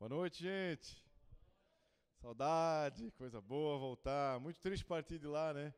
[0.00, 0.96] Boa noite, gente.
[2.22, 4.40] Saudade, coisa boa voltar.
[4.40, 5.74] Muito triste partir de lá, né?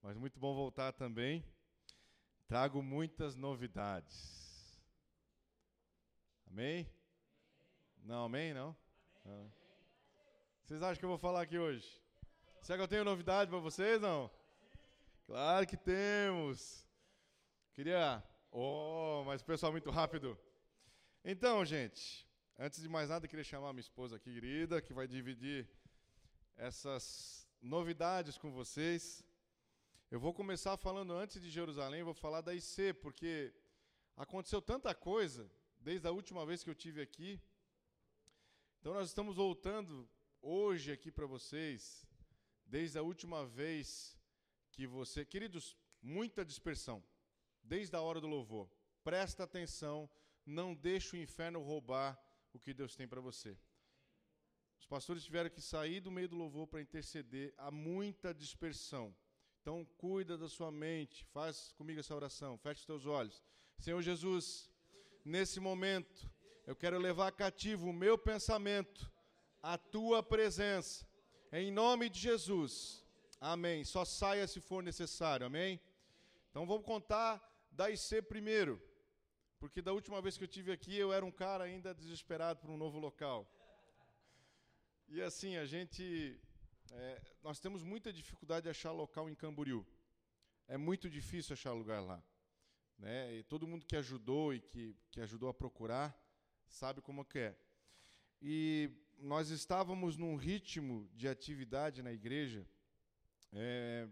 [0.00, 1.44] Mas muito bom voltar também.
[2.46, 4.80] Trago muitas novidades.
[6.46, 6.88] Amém?
[8.04, 8.76] Não, amém, não?
[9.24, 9.52] não.
[10.62, 12.00] Vocês acham que eu vou falar aqui hoje?
[12.62, 14.30] Será que eu tenho novidade para vocês, não?
[15.26, 16.86] Claro que temos.
[17.74, 18.22] Queria...
[18.52, 20.38] Oh, mas o pessoal muito rápido.
[21.24, 22.27] Então, gente,
[22.60, 25.70] Antes de mais nada, queria chamar minha esposa aqui, querida, que vai dividir
[26.56, 29.24] essas novidades com vocês.
[30.10, 33.54] Eu vou começar falando antes de Jerusalém, vou falar da IC, porque
[34.16, 37.40] aconteceu tanta coisa desde a última vez que eu tive aqui.
[38.80, 40.10] Então nós estamos voltando
[40.42, 42.04] hoje aqui para vocês,
[42.66, 44.18] desde a última vez
[44.72, 47.04] que você, queridos, muita dispersão,
[47.62, 48.68] desde a hora do louvor.
[49.04, 50.10] Presta atenção,
[50.44, 52.20] não deixe o inferno roubar
[52.52, 53.56] o que Deus tem para você.
[54.78, 59.14] Os pastores tiveram que sair do meio do louvor para interceder, há muita dispersão.
[59.60, 63.42] Então, cuida da sua mente, faz comigo essa oração, feche os teus olhos.
[63.78, 64.70] Senhor Jesus,
[65.24, 66.30] nesse momento,
[66.66, 69.10] eu quero levar cativo o meu pensamento
[69.62, 71.06] à tua presença,
[71.52, 73.04] em nome de Jesus.
[73.40, 73.84] Amém.
[73.84, 75.80] Só saia se for necessário, amém?
[76.50, 78.82] Então vamos contar da IC primeiro.
[79.58, 82.70] Porque da última vez que eu tive aqui, eu era um cara ainda desesperado por
[82.70, 83.46] um novo local.
[85.08, 86.38] E assim, a gente.
[86.92, 89.86] É, nós temos muita dificuldade de achar local em Camboriú.
[90.66, 92.22] É muito difícil achar lugar lá.
[92.98, 93.36] Né?
[93.36, 96.16] E todo mundo que ajudou e que, que ajudou a procurar
[96.66, 97.58] sabe como que é.
[98.40, 102.66] E nós estávamos num ritmo de atividade na igreja
[103.52, 104.08] é,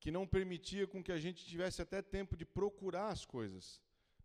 [0.00, 3.80] que não permitia com que a gente tivesse até tempo de procurar as coisas.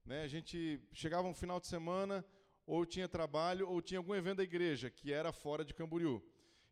[0.06, 0.24] Né?
[0.24, 2.26] A gente chegava um final de semana,
[2.66, 6.22] ou tinha trabalho, ou tinha algum evento da igreja, que era fora de Camboriú.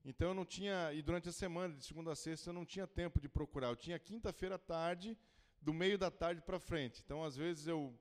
[0.04, 2.88] Então eu não tinha, e durante a semana, de segunda a sexta, eu não tinha
[2.88, 3.68] tempo de procurar.
[3.68, 5.18] Eu tinha quinta-feira à tarde,
[5.62, 7.02] do meio da tarde para frente.
[7.06, 7.94] Então, às vezes, eu,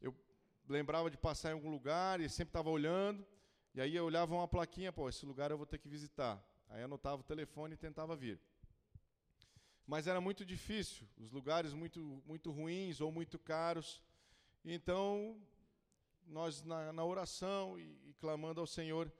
[0.00, 0.14] eu
[0.68, 3.26] lembrava de passar em algum lugar e sempre estava olhando,
[3.74, 6.44] e aí eu olhava uma plaquinha, pô, esse lugar eu vou ter que visitar.
[6.68, 8.38] Aí anotava o telefone e tentava vir.
[9.86, 14.02] Mas era muito difícil, os lugares muito, muito ruins ou muito caros.
[14.64, 15.38] Então,
[16.26, 19.12] nós na, na oração e, e, clamando ao Senhor,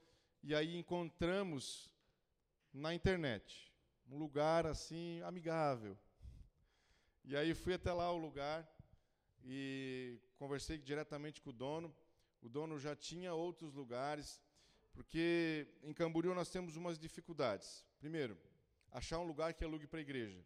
[0.42, 1.92] e aí encontramos
[2.72, 3.70] na internet
[4.08, 5.98] um lugar assim amigável.
[7.24, 8.66] E aí fui até lá o lugar
[9.44, 11.94] e conversei diretamente com o dono.
[12.40, 14.40] O dono já tinha outros lugares,
[14.92, 17.86] porque em Camboriú nós temos umas dificuldades.
[17.98, 18.38] Primeiro,
[18.90, 20.42] achar um lugar que alugue para a igreja.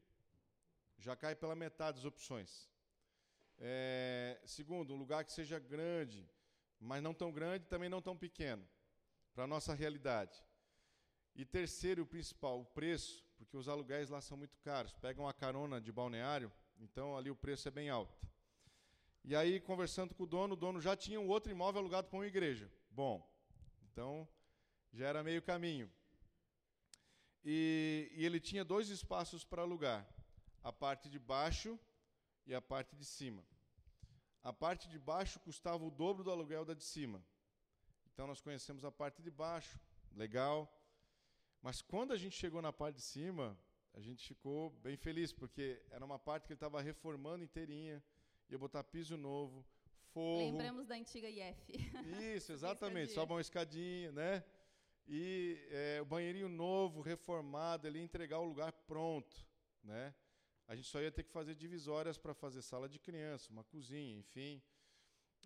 [0.98, 2.68] Já cai pela metade das opções.
[3.58, 6.28] É, segundo, um lugar que seja grande,
[6.78, 8.66] mas não tão grande também não tão pequeno,
[9.34, 10.42] para a nossa realidade.
[11.34, 14.92] E terceiro, o principal, o preço, porque os aluguéis lá são muito caros.
[14.94, 18.18] Pegam uma carona de balneário, então ali o preço é bem alto.
[19.24, 22.18] E aí, conversando com o dono, o dono já tinha um outro imóvel alugado para
[22.18, 22.70] uma igreja.
[22.90, 23.28] Bom,
[23.82, 24.28] então
[24.92, 25.90] já era meio caminho.
[27.44, 30.08] E, e ele tinha dois espaços para alugar:
[30.62, 31.78] a parte de baixo
[32.48, 33.44] e a parte de cima.
[34.42, 37.22] A parte de baixo custava o dobro do aluguel da de cima.
[38.10, 39.78] Então nós conhecemos a parte de baixo,
[40.12, 40.66] legal.
[41.60, 43.56] Mas quando a gente chegou na parte de cima,
[43.92, 48.02] a gente ficou bem feliz, porque era uma parte que ele estava reformando inteirinha,
[48.48, 49.62] ia botar piso novo,
[50.14, 50.38] forro.
[50.38, 51.72] Lembramos da antiga IF.
[52.34, 54.42] Isso, exatamente, só uma escadinha, né?
[55.06, 59.36] E é, o banheirinho novo, reformado, ele ia entregar o lugar pronto,
[59.82, 60.14] né?
[60.68, 64.18] A gente só ia ter que fazer divisórias para fazer sala de criança, uma cozinha,
[64.18, 64.62] enfim.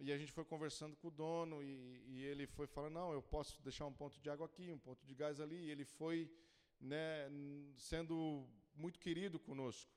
[0.01, 3.23] E a gente foi conversando com o dono e, e, ele foi falando: não, eu
[3.23, 5.67] posso deixar um ponto de água aqui, um ponto de gás ali.
[5.67, 6.29] E ele foi
[6.81, 7.31] né,
[7.79, 9.89] sendo muito querido conosco.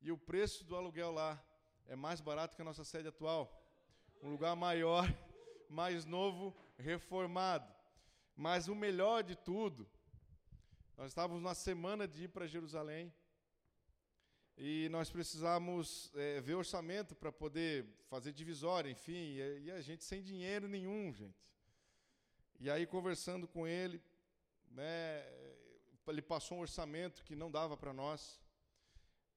[0.00, 1.40] E o preço do aluguel lá
[1.86, 3.64] é mais barato que a nossa sede atual.
[4.20, 5.04] Um lugar maior,
[5.70, 7.72] mais novo, reformado.
[8.34, 9.88] Mas o melhor de tudo,
[10.96, 13.14] nós estávamos na semana de ir para Jerusalém
[14.56, 20.04] e nós precisamos é, ver orçamento para poder fazer divisória, enfim, e, e, a gente
[20.04, 21.42] sem dinheiro nenhum, gente.
[22.60, 24.00] E aí, conversando com ele,
[24.70, 25.24] né,
[26.06, 28.40] ele passou um orçamento que não dava para nós.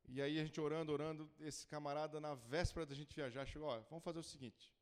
[0.08, 3.80] E aí, a gente orando, orando, esse camarada, na véspera da gente viajar, chegou: ó,
[3.90, 4.76] vamos fazer o seguinte.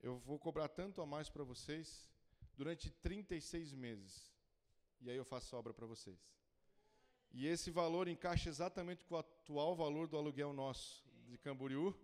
[0.00, 2.10] Eu vou cobrar tanto a mais para vocês
[2.54, 4.30] durante 36 meses.
[5.00, 6.37] E aí eu faço obra para vocês.
[7.32, 11.94] E esse valor encaixa exatamente com o atual valor do aluguel nosso de Camboriú,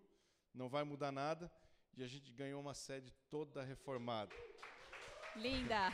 [0.53, 1.51] não vai mudar nada,
[1.97, 4.35] e a gente ganhou uma sede toda reformada.
[5.37, 5.91] Linda.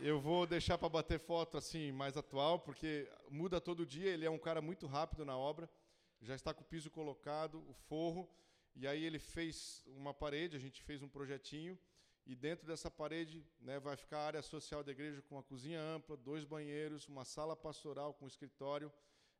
[0.00, 4.10] Eu vou deixar para bater foto assim mais atual, porque muda todo dia.
[4.10, 5.68] Ele é um cara muito rápido na obra.
[6.20, 8.30] Já está com o piso colocado, o forro,
[8.76, 10.56] e aí ele fez uma parede.
[10.56, 11.78] A gente fez um projetinho
[12.28, 15.80] e dentro dessa parede né, vai ficar a área social da igreja com uma cozinha
[15.80, 18.92] ampla, dois banheiros, uma sala pastoral com escritório,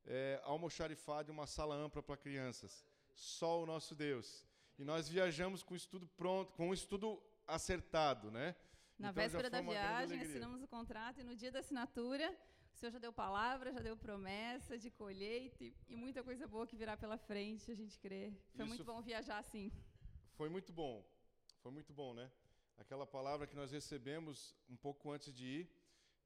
[0.07, 2.87] é, almoxarifado e uma sala ampla para crianças.
[3.15, 4.49] Só o nosso Deus.
[4.79, 8.57] E nós viajamos com o estudo pronto, com o estudo acertado, né?
[8.99, 12.35] Na então, véspera da viagem, assinamos o contrato e no dia da assinatura,
[12.73, 16.67] o senhor já deu palavra, já deu promessa de colheita e, e muita coisa boa
[16.67, 18.33] que virá pela frente, a gente crê.
[18.57, 19.71] Foi Isso muito bom viajar assim.
[20.37, 21.05] Foi muito bom.
[21.63, 22.31] Foi muito bom, né?
[22.79, 25.71] Aquela palavra que nós recebemos um pouco antes de ir,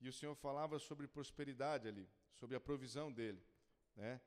[0.01, 3.43] e o Senhor falava sobre prosperidade ali, sobre a provisão dele,
[3.97, 4.21] né?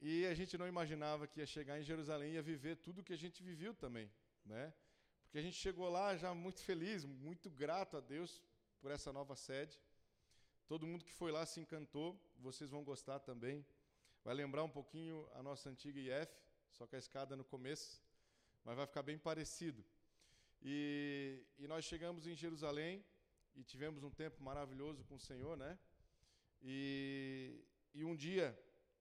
[0.00, 3.12] E a gente não imaginava que ia chegar em Jerusalém e ia viver tudo que
[3.12, 4.10] a gente viveu também,
[4.44, 4.74] né?
[5.24, 8.42] Porque a gente chegou lá já muito feliz, muito grato a Deus
[8.80, 9.78] por essa nova sede.
[10.66, 13.64] Todo mundo que foi lá se encantou, vocês vão gostar também.
[14.24, 16.32] Vai lembrar um pouquinho a nossa antiga IF,
[16.70, 18.02] só com a escada no começo,
[18.64, 19.84] mas vai ficar bem parecido.
[20.62, 23.04] E, e nós chegamos em Jerusalém
[23.54, 25.78] e tivemos um tempo maravilhoso com o Senhor, né?
[26.62, 27.64] E,
[27.94, 28.58] e um dia,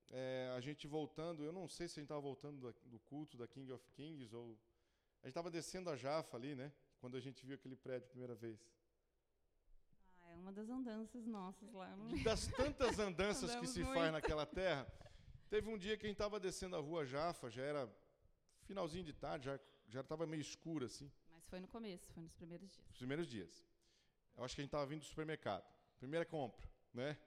[0.10, 3.38] é, a gente voltando, eu não sei se a gente estava voltando do, do culto
[3.38, 4.58] da King of Kings ou
[5.22, 6.72] a gente estava descendo a Jafa ali, né?
[7.00, 8.60] Quando a gente viu aquele prédio a primeira vez.
[10.22, 11.96] Ah, é uma das andanças nossas lá.
[11.96, 12.08] Não...
[12.24, 13.94] Das tantas andanças que se muito.
[13.94, 14.88] faz naquela terra,
[15.50, 17.90] teve um dia que a gente estava descendo a rua Jafa, já era
[18.66, 21.12] finalzinho de tarde, já já estava meio escuro assim.
[21.46, 22.90] Mas foi no começo, foi nos primeiros dias.
[22.90, 23.64] Os primeiros dias.
[24.36, 25.64] Eu acho que a gente estava vindo do supermercado.
[26.00, 27.18] Primeira compra, né?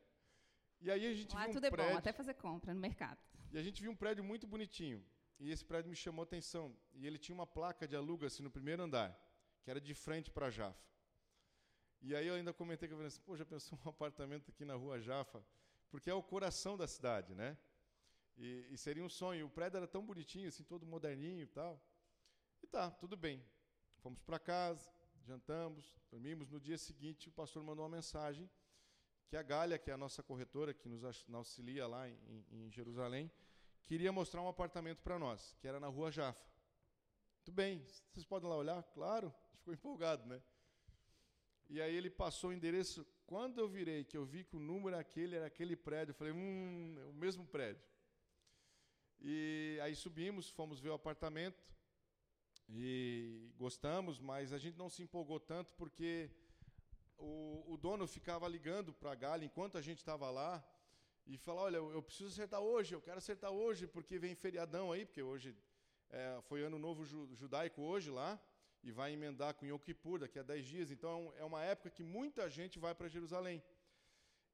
[0.80, 2.80] E aí a gente Lá viu tudo um é prédio, bom, até fazer compra no
[2.80, 3.18] mercado.
[3.52, 5.04] E a gente viu um prédio muito bonitinho.
[5.38, 6.76] E esse prédio me chamou a atenção.
[6.92, 9.16] E ele tinha uma placa de aluga-se no primeiro andar,
[9.62, 10.84] que era de frente para Jafa.
[12.00, 14.64] E aí eu ainda comentei que eu falei assim, pô, já pensou um apartamento aqui
[14.64, 15.44] na rua Jafa?
[15.90, 17.56] Porque é o coração da cidade, né?
[18.36, 19.46] E, e seria um sonho.
[19.46, 21.80] O prédio era tão bonitinho, assim, todo moderninho e tal.
[22.60, 23.44] E tá, tudo bem.
[23.98, 24.90] Fomos para casa,
[25.26, 26.48] jantamos, dormimos.
[26.48, 28.48] No dia seguinte, o pastor mandou uma mensagem
[29.28, 33.30] que a Gália, que é a nossa corretora, que nos auxilia lá em, em Jerusalém,
[33.84, 36.48] queria mostrar um apartamento para nós, que era na rua Jafa.
[37.36, 38.82] Muito bem, vocês podem lá olhar?
[38.84, 40.40] Claro, ficou empolgado, né?
[41.68, 43.06] E aí ele passou o endereço.
[43.26, 46.14] Quando eu virei, que eu vi que o número era aquele, era aquele prédio, eu
[46.14, 47.84] falei, hum, é o mesmo prédio.
[49.20, 51.68] E aí subimos, fomos ver o apartamento
[52.68, 56.30] e gostamos, mas a gente não se empolgou tanto porque
[57.16, 60.62] o, o dono ficava ligando para a Galha enquanto a gente estava lá
[61.26, 65.04] e falar, olha, eu, preciso acertar hoje, eu quero acertar hoje, porque vem feriadão aí,
[65.04, 65.54] porque hoje
[66.10, 68.40] é, foi ano novo ju, judaico hoje lá,
[68.82, 72.02] e vai emendar com Yom Kippur daqui a 10 dias, então é uma época que
[72.02, 73.62] muita gente vai para Jerusalém.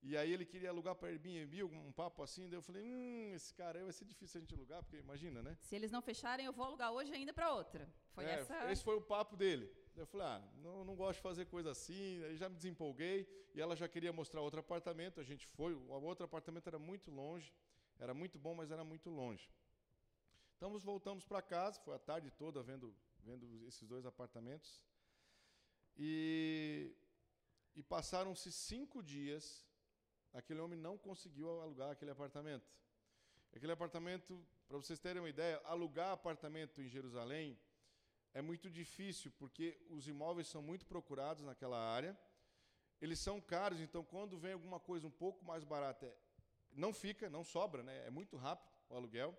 [0.06, 3.54] E aí ele queria alugar para Airbnb, um papo assim, daí eu falei, hum, esse
[3.54, 5.56] cara aí vai ser difícil a gente alugar, porque imagina, né?
[5.62, 7.90] Se eles não fecharem, eu vou alugar hoje ainda para outra.
[8.12, 8.70] Foi é, essa...
[8.70, 9.66] Esse foi o papo dele.
[9.96, 13.60] Eu falei, ah, não, não gosto de fazer coisa assim, aí já me desempolguei, e
[13.62, 17.50] ela já queria mostrar outro apartamento, a gente foi, o outro apartamento era muito longe,
[17.98, 19.48] era muito bom, mas era muito longe.
[20.58, 24.82] Então voltamos para casa, foi a tarde toda vendo, vendo esses dois apartamentos,
[25.96, 26.94] e,
[27.74, 29.64] e passaram-se cinco dias
[30.34, 32.68] aquele homem não conseguiu alugar aquele apartamento.
[33.54, 37.56] Aquele apartamento, para vocês terem uma ideia, alugar apartamento em Jerusalém
[38.34, 42.18] é muito difícil, porque os imóveis são muito procurados naquela área.
[43.00, 46.16] Eles são caros, então quando vem alguma coisa um pouco mais barata, é,
[46.72, 48.06] não fica, não sobra, né?
[48.06, 49.38] é muito rápido o aluguel.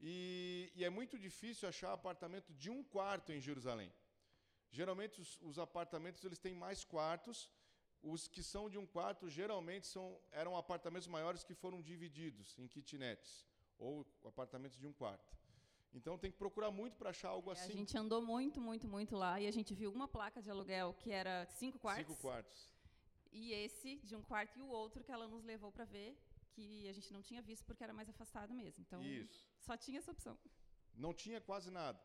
[0.00, 3.92] E, e, é muito difícil achar apartamento de um quarto em Jerusalém.
[4.72, 7.48] Geralmente os, os apartamentos eles têm mais quartos
[8.04, 12.68] os que são de um quarto geralmente são, eram apartamentos maiores que foram divididos em
[12.68, 13.46] kitnets
[13.78, 15.34] ou apartamentos de um quarto.
[15.92, 17.72] Então tem que procurar muito para achar algo é, assim.
[17.72, 20.92] A gente andou muito, muito, muito lá e a gente viu uma placa de aluguel
[20.94, 22.06] que era cinco quartos.
[22.06, 22.70] Cinco quartos.
[23.32, 26.16] E esse de um quarto e o outro que ela nos levou para ver,
[26.50, 28.82] que a gente não tinha visto porque era mais afastado mesmo.
[28.86, 29.48] Então Isso.
[29.60, 30.38] só tinha essa opção.
[30.94, 32.00] Não tinha quase nada.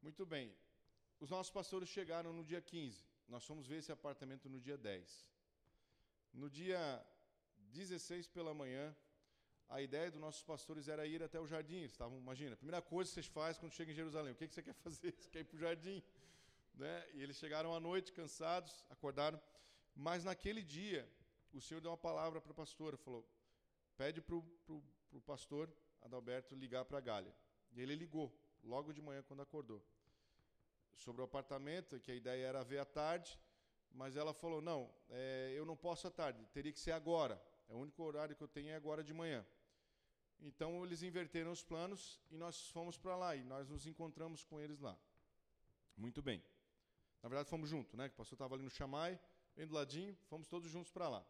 [0.00, 0.52] Muito bem.
[1.20, 3.11] Os nossos pastores chegaram no dia 15.
[3.28, 5.28] Nós fomos ver esse apartamento no dia 10.
[6.32, 7.04] No dia
[7.72, 8.94] 16 pela manhã,
[9.68, 11.82] a ideia dos nossos pastores era ir até o jardim.
[11.82, 14.54] Estavam, imagina, a primeira coisa que vocês fazem quando chega em Jerusalém, o que, que
[14.54, 15.14] você quer fazer?
[15.18, 16.02] Você quer ir para o jardim?
[16.74, 17.10] Né?
[17.14, 19.40] E eles chegaram à noite cansados, acordaram.
[19.94, 21.08] Mas naquele dia,
[21.52, 23.26] o Senhor deu uma palavra para a pastora, falou,
[23.96, 25.70] pede para o pastor
[26.02, 27.34] Adalberto ligar para a Gália.
[27.72, 29.82] E ele ligou, logo de manhã, quando acordou.
[30.96, 33.38] Sobre o apartamento, que a ideia era ver à tarde,
[33.90, 37.42] mas ela falou: não, é, eu não posso à tarde, teria que ser agora.
[37.68, 39.44] É o único horário que eu tenho é agora de manhã.
[40.40, 44.60] Então eles inverteram os planos e nós fomos para lá e nós nos encontramos com
[44.60, 44.98] eles lá.
[45.96, 46.42] Muito bem.
[47.22, 48.06] Na verdade fomos juntos, né?
[48.08, 49.18] O pastor estava ali no chamai,
[49.54, 51.24] bem do ladinho, fomos todos juntos para lá.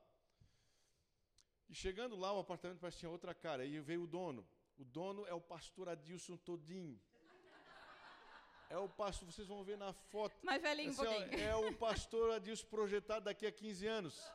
[1.69, 3.65] E chegando lá, o apartamento parece que tinha outra cara.
[3.65, 4.47] E veio o dono.
[4.77, 7.01] O dono é o pastor Adilson Todinho.
[8.71, 10.35] É o pastor, vocês vão ver na foto.
[10.43, 14.33] Mais velhinho assim, um é o pastor Adilson projetado daqui a 15 anos.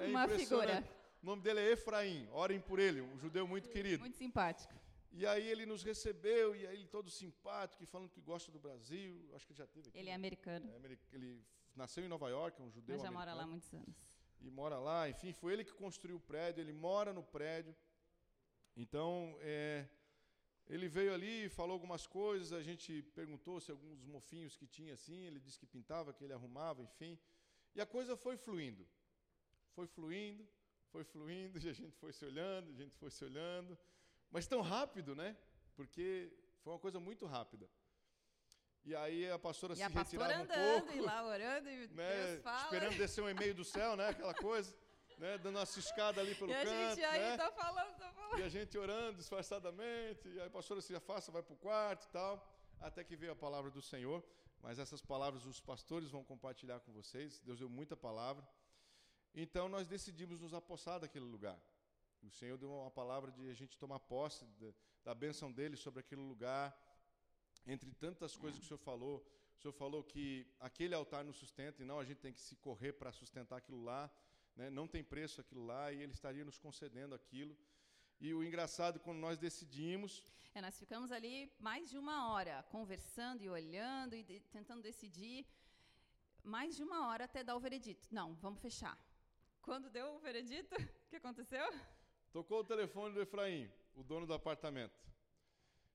[0.00, 0.82] É Uma figura.
[1.22, 2.28] O nome dele é Efraim.
[2.32, 4.00] Orem por ele, um judeu muito querido.
[4.00, 4.74] Muito simpático.
[5.12, 8.58] E aí ele nos recebeu, e aí ele todo simpático, e falando que gosta do
[8.58, 9.28] Brasil.
[9.34, 9.98] Acho que ele já teve aqui.
[9.98, 10.70] Ele é americano.
[10.70, 11.42] É, ele
[11.74, 13.18] nasceu em Nova York, é um judeu Mas já americano.
[13.18, 14.10] mora lá há muitos anos.
[14.40, 17.74] E mora lá, enfim, foi ele que construiu o prédio, ele mora no prédio.
[18.76, 19.86] Então, é,
[20.68, 25.24] ele veio ali, falou algumas coisas, a gente perguntou se alguns mofinhos que tinha assim,
[25.24, 27.18] ele disse que pintava, que ele arrumava, enfim.
[27.74, 28.86] E a coisa foi fluindo.
[29.74, 30.46] Foi fluindo,
[30.90, 33.78] foi fluindo, e a gente foi se olhando, a gente foi se olhando.
[34.30, 35.36] Mas tão rápido, né?
[35.76, 36.32] Porque
[36.62, 37.68] foi uma coisa muito rápida.
[38.84, 40.96] E aí a pastora e se a retirava pastora um pouco.
[40.96, 42.64] E lá orando, e né, Deus fala.
[42.64, 44.08] Esperando descer um e-mail do céu, né?
[44.08, 44.74] Aquela coisa.
[45.18, 46.68] Né, dando uma ciscada ali pelo e canto.
[46.68, 47.36] E a gente aí né?
[47.36, 48.05] tá falando.
[48.38, 50.28] E a gente orando disfarçadamente.
[50.28, 52.46] E aí a pastora se afasta, vai para o quarto e tal.
[52.80, 54.22] Até que veio a palavra do Senhor.
[54.62, 57.40] Mas essas palavras os pastores vão compartilhar com vocês.
[57.40, 58.46] Deus deu muita palavra.
[59.34, 61.60] Então nós decidimos nos apossar daquele lugar.
[62.22, 64.44] O Senhor deu uma palavra de a gente tomar posse
[65.04, 66.76] da, bênção dele sobre aquele lugar.
[67.66, 69.24] Entre tantas coisas que o Senhor falou,
[69.56, 72.56] o Senhor falou que aquele altar nos sustenta e não a gente tem que se
[72.56, 74.10] correr para sustentar aquilo lá.
[74.56, 74.70] Né?
[74.70, 77.56] Não tem preço aquilo lá e ele estaria nos concedendo aquilo.
[78.20, 80.22] E o engraçado, quando nós decidimos.
[80.54, 85.46] É, nós ficamos ali mais de uma hora conversando e olhando e de, tentando decidir.
[86.42, 88.06] Mais de uma hora até dar o veredito.
[88.10, 88.96] Não, vamos fechar.
[89.60, 91.66] Quando deu o veredito, o que aconteceu?
[92.32, 94.96] Tocou o telefone do Efraim, o dono do apartamento.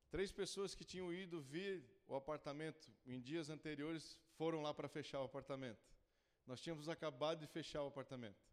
[0.09, 5.21] Três pessoas que tinham ido vir o apartamento em dias anteriores foram lá para fechar
[5.21, 5.79] o apartamento.
[6.45, 8.50] Nós tínhamos acabado de fechar o apartamento.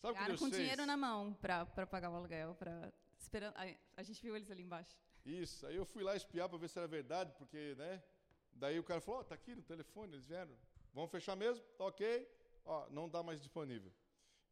[0.00, 0.56] Sabe Chegaram com fez?
[0.56, 3.54] dinheiro na mão para pagar o aluguel, para esperando.
[3.56, 4.96] A, a, gente viu eles ali embaixo.
[5.24, 5.66] Isso.
[5.66, 8.02] Aí eu fui lá espiar para ver se era verdade, porque, né?
[8.52, 10.56] Daí o cara falou: "Ó, oh, tá aqui no telefone, eles vieram.
[10.94, 11.62] Vamos fechar mesmo?
[11.76, 12.28] Tá OK?
[12.64, 13.92] Ó, não dá mais disponível."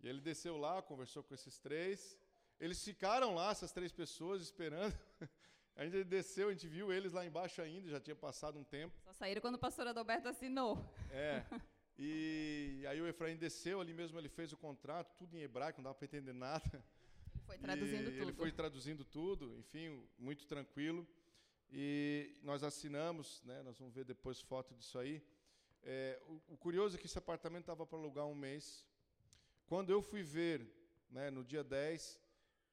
[0.00, 2.16] E ele desceu lá, conversou com esses três.
[2.60, 4.96] Eles ficaram lá, essas três pessoas, esperando.
[5.78, 8.92] A gente desceu, a gente viu eles lá embaixo ainda, já tinha passado um tempo.
[9.04, 10.84] Só saíram quando o pastor Adalberto assinou.
[11.08, 11.44] É.
[11.98, 15.84] E aí o Efraim desceu, ali mesmo ele fez o contrato, tudo em hebraico, não
[15.84, 16.84] dava para entender nada.
[17.34, 18.22] Ele foi traduzindo e tudo.
[18.22, 21.06] Ele foi traduzindo tudo, enfim, muito tranquilo.
[21.72, 25.22] E nós assinamos, né, nós vamos ver depois foto disso aí.
[25.82, 28.86] É, o, o, curioso é que esse apartamento estava para alugar um mês.
[29.66, 30.70] Quando eu fui ver,
[31.10, 32.20] né, no dia 10,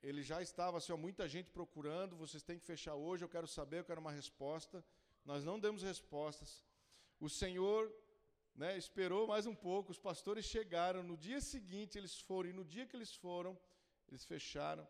[0.03, 3.47] ele já estava assim, ó, muita gente procurando, vocês têm que fechar hoje, eu quero
[3.47, 4.85] saber, eu quero uma resposta.
[5.25, 6.63] Nós não demos respostas.
[7.19, 7.91] O Senhor
[8.55, 12.63] né, esperou mais um pouco, os pastores chegaram, no dia seguinte eles foram, e no
[12.63, 13.57] dia que eles foram,
[14.07, 14.87] eles fecharam.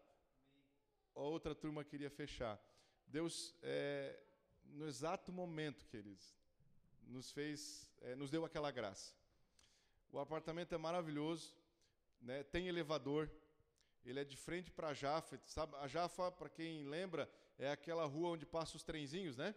[1.16, 2.60] A outra turma queria fechar.
[3.08, 4.20] Deus, é,
[4.66, 6.36] no exato momento, queridos,
[7.02, 9.14] nos fez, é, nos deu aquela graça.
[10.12, 11.56] O apartamento é maravilhoso,
[12.22, 13.32] né, tem elevador,
[14.06, 15.40] ele é de frente para a Jafa.
[15.46, 19.56] Sabe, a Jafa, para quem lembra, é aquela rua onde passam os trenzinhos, né?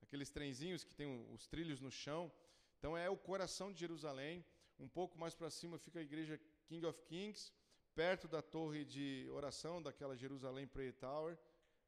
[0.00, 2.30] Aqueles trenzinhos que tem os trilhos no chão.
[2.78, 4.44] Então é o coração de Jerusalém.
[4.78, 7.52] Um pouco mais para cima fica a igreja King of Kings,
[7.94, 11.36] perto da torre de oração daquela Jerusalém Prayer Tower,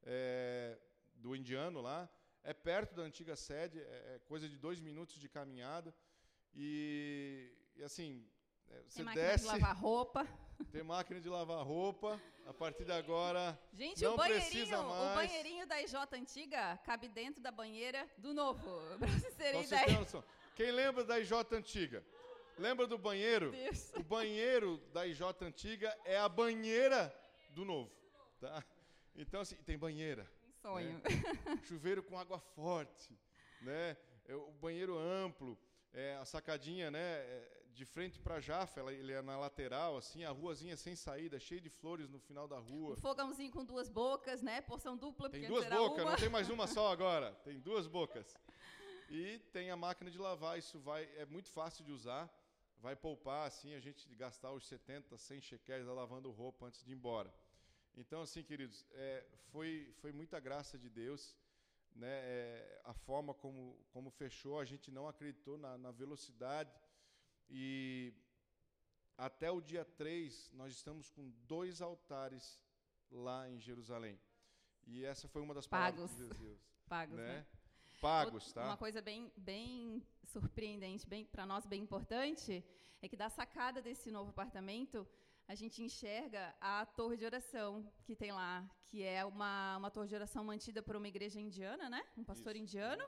[0.03, 0.77] é,
[1.15, 2.09] do indiano lá.
[2.43, 5.95] É perto da antiga sede, é, é coisa de dois minutos de caminhada.
[6.53, 8.27] E, e assim,
[8.67, 9.45] é, você tem desce.
[9.45, 10.27] De lavar roupa.
[10.71, 12.21] Tem máquina de lavar roupa.
[12.45, 13.59] A partir de agora.
[13.73, 15.11] Gente, não o banheirinho, precisa mais.
[15.11, 18.61] o banheirinho da IJ antiga cabe dentro da banheira do novo.
[18.99, 20.07] Pra vocês terem ideia.
[20.55, 22.03] Quem lembra da IJ antiga?
[22.57, 23.53] Lembra do banheiro?
[23.95, 27.13] O banheiro da IJ antiga é a banheira
[27.51, 27.91] do novo.
[28.39, 28.63] Tá?
[29.15, 30.29] Então, assim, tem banheira.
[30.47, 30.93] Um sonho.
[30.93, 31.01] Né?
[31.67, 33.17] Chuveiro com água forte.
[33.61, 33.97] Né?
[34.27, 35.57] É, o banheiro amplo.
[35.93, 36.99] É, a sacadinha, né?
[36.99, 41.39] É, de frente para Jaffa, ela, ele é na lateral, assim, a ruazinha sem saída,
[41.39, 42.93] cheia de flores no final da rua.
[42.93, 44.61] Um fogãozinho com duas bocas, né?
[44.61, 47.31] Porção dupla, Tem duas bocas, não tem mais uma só agora.
[47.43, 48.35] Tem duas bocas.
[49.13, 52.23] E tem a máquina de lavar, isso vai é muito fácil de usar.
[52.79, 56.95] Vai poupar assim a gente gastar os 70, 100 shekels lavando roupa antes de ir
[56.95, 57.29] embora.
[57.93, 61.35] Então, assim, queridos, é, foi, foi muita graça de Deus.
[61.93, 66.73] né, é, a forma como, como fechou, a gente não acreditou na, na velocidade.
[67.49, 68.13] E
[69.17, 72.57] até o dia 3, nós estamos com dois altares
[73.11, 74.17] lá em Jerusalém.
[74.87, 76.59] E essa foi uma das palavras de Jesus.
[76.87, 77.27] Pagos, né?
[77.27, 77.60] né?
[78.01, 78.65] Pagos, tá?
[78.65, 82.65] Uma coisa bem, bem surpreendente, bem para nós bem importante,
[82.99, 85.07] é que da sacada desse novo apartamento,
[85.47, 90.07] a gente enxerga a torre de oração que tem lá, que é uma, uma torre
[90.07, 92.03] de oração mantida por uma igreja indiana, né?
[92.17, 92.63] Um pastor Isso.
[92.63, 93.05] indiano,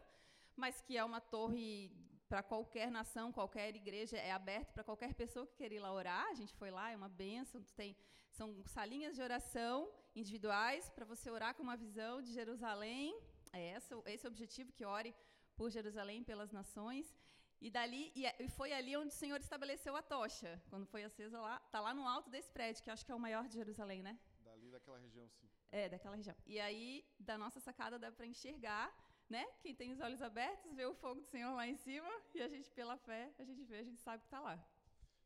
[0.56, 1.92] mas que é uma torre
[2.30, 6.28] para qualquer nação, qualquer igreja, é aberto para qualquer pessoa que queira ir lá orar.
[6.28, 7.62] A gente foi lá, é uma benção.
[7.76, 7.96] Tem,
[8.32, 13.20] são salinhas de oração individuais para você orar com uma visão de Jerusalém.
[13.54, 15.14] É esse, esse é o objetivo, que ore
[15.56, 17.16] por Jerusalém, pelas nações.
[17.62, 21.40] E dali é, e foi ali onde o Senhor estabeleceu a tocha, quando foi acesa
[21.40, 24.02] lá, tá lá no alto desse prédio, que acho que é o maior de Jerusalém,
[24.02, 24.20] né?
[24.44, 25.48] Dali daquela região, sim.
[25.72, 26.36] É, daquela região.
[26.46, 28.94] E aí, da nossa sacada dá para enxergar,
[29.30, 29.46] né?
[29.62, 32.50] Quem tem os olhos abertos vê o fogo do Senhor lá em cima e a
[32.50, 34.62] gente pela fé, a gente vê, a gente sabe que está lá.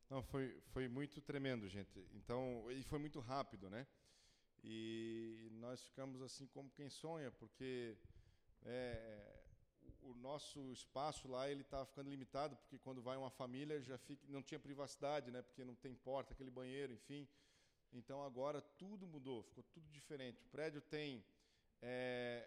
[0.08, 1.98] Não, foi foi muito tremendo, gente.
[2.12, 3.86] Então, e foi muito rápido, né?
[4.62, 7.96] E nós ficamos assim como quem sonha, porque
[8.70, 9.42] é,
[10.02, 14.26] o nosso espaço lá ele estava ficando limitado porque quando vai uma família já fica,
[14.28, 15.40] não tinha privacidade, né?
[15.40, 17.26] Porque não tem porta, aquele banheiro, enfim.
[17.92, 20.42] Então agora tudo mudou, ficou tudo diferente.
[20.44, 21.24] O prédio tem
[21.80, 22.46] é,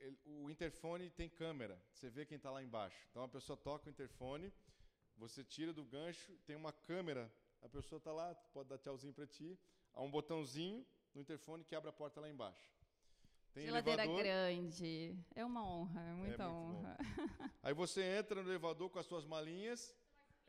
[0.00, 3.06] ele, o interfone tem câmera, você vê quem está lá embaixo.
[3.10, 4.52] Então a pessoa toca o interfone,
[5.16, 9.26] você tira do gancho, tem uma câmera, a pessoa está lá, pode dar tchauzinho para
[9.26, 9.58] ti,
[9.94, 12.73] há um botãozinho no interfone que abre a porta lá embaixo.
[13.54, 14.24] Tem Geladeira elevador.
[14.24, 15.16] grande.
[15.32, 16.96] É uma honra, é muita é honra.
[17.62, 19.96] Aí você entra no elevador com as suas malinhas,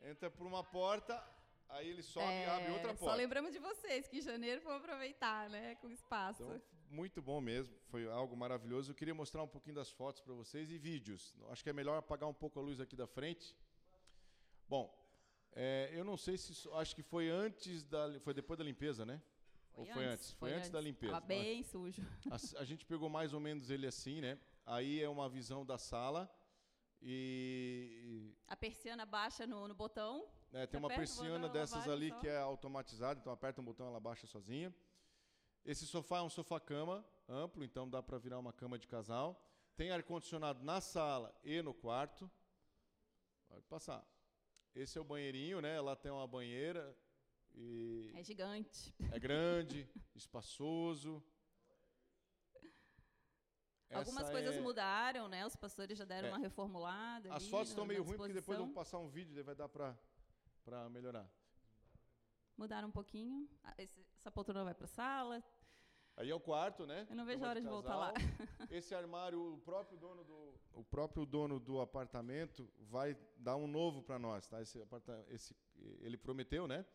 [0.02, 1.22] entra por uma porta,
[1.68, 3.04] aí ele sobe é, e abre outra porta.
[3.04, 6.42] Só lembramos de vocês que em janeiro vão aproveitar, né, com espaço.
[6.42, 6.60] Então,
[6.90, 8.90] muito bom mesmo, foi algo maravilhoso.
[8.90, 11.34] Eu queria mostrar um pouquinho das fotos para vocês e vídeos.
[11.48, 13.56] Acho que é melhor apagar um pouco a luz aqui da frente.
[14.68, 14.92] Bom,
[15.52, 19.22] é, eu não sei se acho que foi antes da, foi depois da limpeza, né?
[19.76, 20.12] Foi Ou foi antes?
[20.12, 20.30] antes?
[20.32, 21.12] Foi, foi antes, antes, da limpeza.
[21.12, 22.02] Tava bem sujo.
[22.32, 24.38] A, a, gente pegou mais ou menos ele assim, né?
[24.64, 26.30] Aí é uma visão da sala
[27.02, 28.34] e...
[28.48, 30.26] A persiana baixa no, no botão.
[30.50, 32.18] É, tem uma persiana dessas ali só.
[32.20, 34.74] que é automatizada, então aperta um botão ela baixa sozinha.
[35.62, 39.38] Esse sofá é um sofá-cama amplo, então dá para virar uma cama de casal.
[39.76, 42.30] Tem ar-condicionado na sala e no quarto.
[43.46, 44.02] Pode passar.
[44.74, 45.78] Esse é o banheirinho, né?
[45.82, 46.96] Lá tem uma banheira,
[47.56, 48.94] e é gigante.
[49.10, 51.22] É grande, espaçoso.
[53.90, 54.60] Algumas Essa coisas é...
[54.60, 55.46] mudaram, né?
[55.46, 56.30] Os pastores já deram é.
[56.32, 57.32] uma reformulada.
[57.32, 59.96] As fotos estão meio ruins, porque depois eu vou passar um vídeo, vai dar para
[60.90, 61.28] melhorar.
[62.56, 63.48] Mudaram um pouquinho.
[63.62, 65.44] Ah, esse, essa poltrona vai para a sala.
[66.16, 67.06] Aí é o quarto, né?
[67.10, 68.14] Eu não vejo a hora de, de voltar lá.
[68.70, 74.02] Esse armário, o próprio dono do, o próprio dono do apartamento vai dar um novo
[74.02, 74.62] para nós, tá?
[74.62, 74.82] Esse,
[75.28, 75.54] esse,
[76.00, 76.86] ele prometeu, né?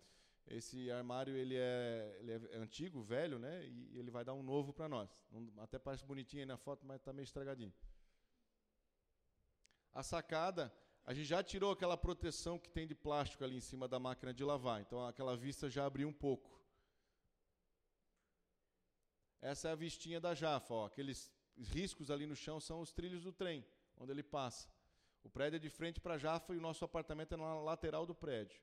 [0.47, 3.65] Esse armário ele é, ele é antigo, velho, né?
[3.65, 5.09] E ele vai dar um novo para nós.
[5.59, 7.73] Até parece bonitinho aí na foto, mas está meio estragadinho.
[9.93, 10.73] A sacada,
[11.05, 14.33] a gente já tirou aquela proteção que tem de plástico ali em cima da máquina
[14.33, 14.81] de lavar.
[14.81, 16.59] Então aquela vista já abriu um pouco.
[19.41, 20.73] Essa é a vistinha da Jafa.
[20.73, 20.85] Ó.
[20.85, 23.65] Aqueles riscos ali no chão são os trilhos do trem,
[23.97, 24.69] onde ele passa.
[25.23, 28.15] O prédio é de frente para Jafa e o nosso apartamento é na lateral do
[28.15, 28.59] prédio.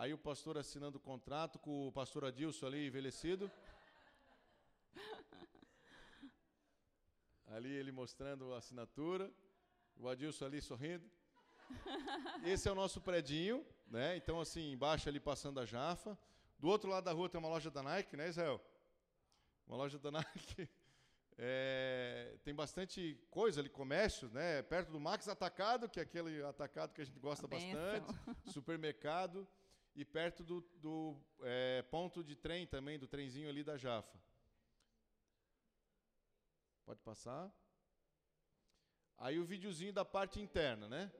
[0.00, 3.50] Aí o pastor assinando o contrato com o pastor Adilson ali, envelhecido.
[7.48, 9.30] Ali ele mostrando a assinatura.
[9.98, 11.04] O Adilson ali sorrindo.
[12.42, 14.16] Esse é o nosso predinho, né?
[14.16, 16.18] Então, assim, embaixo ali passando a Jafa.
[16.58, 18.58] Do outro lado da rua tem uma loja da Nike, né, Israel?
[19.66, 20.66] Uma loja da Nike.
[21.36, 24.62] É, tem bastante coisa ali, comércio, né?
[24.62, 28.06] Perto do Max Atacado, que é aquele atacado que a gente gosta bastante.
[28.50, 29.46] Supermercado
[29.94, 34.18] e perto do, do é, ponto de trem também, do trenzinho ali da Jafa.
[36.84, 37.52] Pode passar.
[39.18, 41.12] Aí o videozinho da parte interna, né?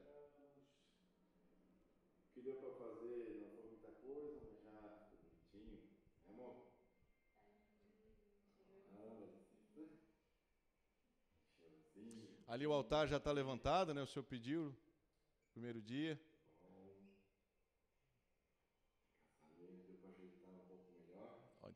[2.32, 4.80] Que deu para fazer, não foi muita coisa, mas já
[5.10, 5.82] bonitinho.
[6.26, 6.66] É amor?
[12.46, 14.02] Ali o altar já está levantado, né?
[14.02, 14.74] O senhor pediu,
[15.52, 16.18] primeiro dia.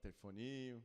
[0.05, 0.85] Interfoninho.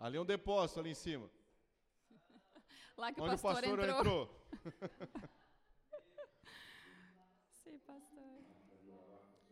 [0.00, 1.28] Ali é um depósito ali em cima.
[2.96, 3.98] Lá que o Onde pastor, o pastor entrou.
[3.98, 4.30] entrou.
[7.50, 8.44] Sim, pastor.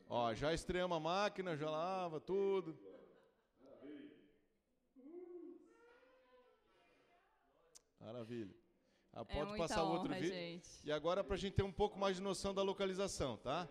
[0.09, 2.79] Ó, já estreamos a máquina, já lava tudo.
[8.01, 8.55] Maravilha.
[9.13, 10.29] Ah, é pode passar o outro vídeo.
[10.29, 10.69] Gente.
[10.85, 13.69] E agora para a gente ter um pouco mais de noção da localização, tá?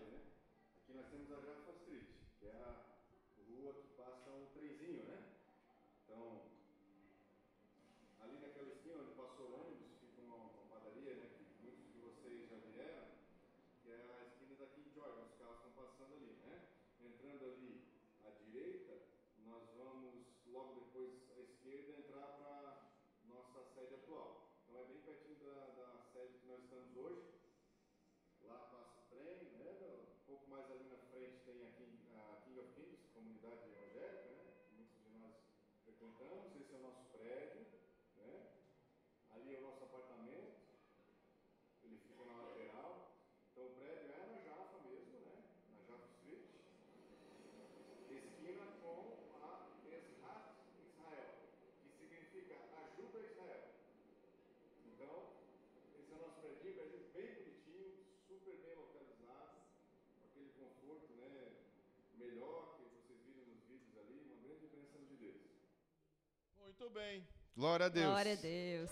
[66.78, 67.28] Muito bem.
[67.56, 68.06] Glória a Deus.
[68.06, 68.92] Glória a Deus.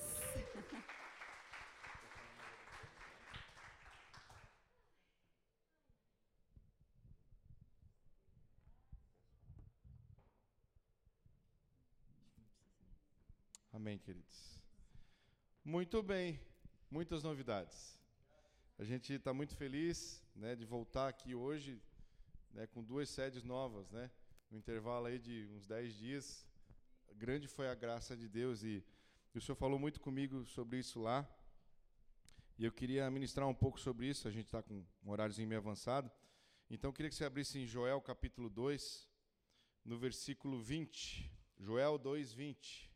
[13.71, 14.59] Amém, queridos.
[15.63, 16.39] Muito bem,
[16.89, 17.99] muitas novidades.
[18.79, 21.81] A gente está muito feliz né, de voltar aqui hoje
[22.53, 24.09] né, com duas sedes novas, né?
[24.49, 26.47] No intervalo aí de uns 10 dias,
[27.15, 28.83] grande foi a graça de Deus e,
[29.33, 31.27] e o Senhor falou muito comigo sobre isso lá.
[32.57, 35.59] E eu queria ministrar um pouco sobre isso, a gente está com um horáriozinho meio
[35.59, 36.11] avançado.
[36.69, 39.09] Então eu queria que você abrisse em Joel capítulo 2,
[39.83, 41.31] no versículo 20.
[41.59, 42.92] Joel 2, 20.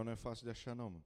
[0.00, 1.04] Joel não é fácil de achar, não, mano.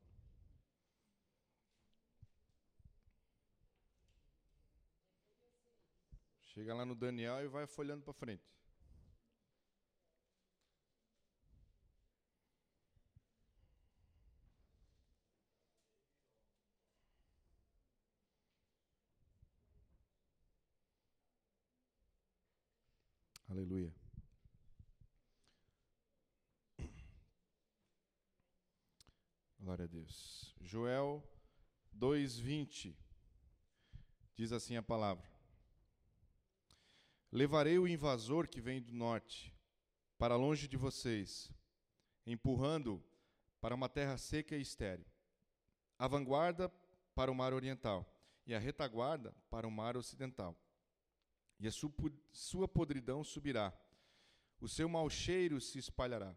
[6.40, 8.44] Chega lá no Daniel e vai folhando para frente.
[29.84, 30.54] Glória a Deus.
[30.60, 31.22] Joel
[31.92, 32.96] 2:20
[34.34, 35.28] diz assim a palavra:
[37.30, 39.54] Levarei o invasor que vem do norte
[40.16, 41.52] para longe de vocês,
[42.26, 43.02] empurrando
[43.60, 45.06] para uma terra seca e estéril.
[45.98, 46.72] A vanguarda
[47.14, 48.10] para o mar oriental
[48.46, 50.56] e a retaguarda para o mar ocidental.
[51.60, 51.72] E a
[52.32, 53.72] sua podridão subirá.
[54.60, 56.34] O seu mau cheiro se espalhará.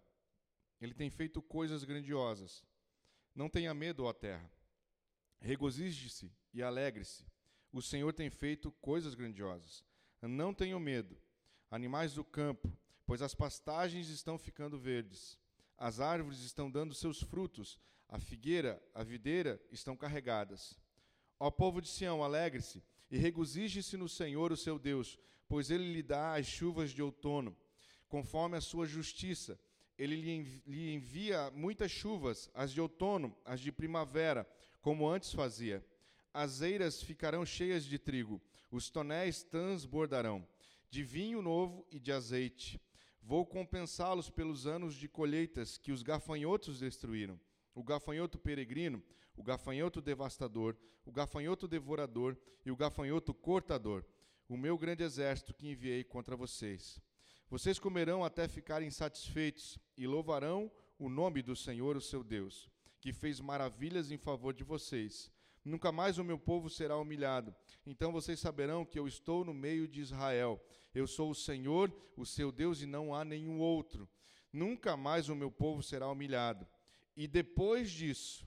[0.82, 2.64] Ele tem feito coisas grandiosas
[3.38, 4.52] não tenha medo, ó terra.
[5.40, 7.24] Regozije-se e alegre-se.
[7.72, 9.86] O Senhor tem feito coisas grandiosas.
[10.24, 11.16] Não tenham medo,
[11.70, 15.40] animais do campo, pois as pastagens estão ficando verdes.
[15.78, 17.80] As árvores estão dando seus frutos.
[18.10, 20.76] A figueira, a videira estão carregadas.
[21.40, 26.02] Ó povo de Sião, alegre-se e regozije-se no Senhor, o seu Deus, pois ele lhe
[26.02, 27.56] dá as chuvas de outono,
[28.10, 29.60] conforme a sua justiça
[29.98, 30.16] ele
[30.68, 34.48] lhe envia muitas chuvas, as de outono, as de primavera,
[34.82, 35.84] como antes fazia.
[36.34, 40.48] As eiras ficarão cheias de trigo, os tonéis transbordarão,
[40.90, 42.80] de vinho novo e de azeite.
[43.22, 47.40] Vou compensá-los pelos anos de colheitas que os gafanhotos destruíram.
[47.74, 49.04] O gafanhoto peregrino,
[49.36, 54.06] o gafanhoto devastador, o gafanhoto devorador e o gafanhoto cortador,
[54.48, 57.02] o meu grande exército que enviei contra vocês.
[57.50, 63.14] Vocês comerão até ficarem satisfeitos e louvarão o nome do Senhor, o seu Deus, que
[63.14, 65.32] fez maravilhas em favor de vocês.
[65.64, 67.56] Nunca mais o meu povo será humilhado.
[67.86, 70.62] Então vocês saberão que eu estou no meio de Israel.
[70.94, 74.10] Eu sou o Senhor, o seu Deus, e não há nenhum outro.
[74.52, 76.68] Nunca mais o meu povo será humilhado.
[77.16, 78.46] E depois disso,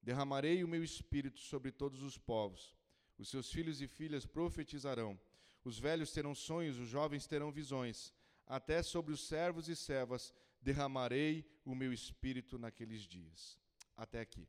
[0.00, 2.76] derramarei o meu espírito sobre todos os povos.
[3.18, 5.18] Os seus filhos e filhas profetizarão
[5.64, 8.12] os velhos terão sonhos, os jovens terão visões.
[8.46, 13.56] até sobre os servos e servas derramarei o meu espírito naqueles dias.
[13.96, 14.48] Até aqui.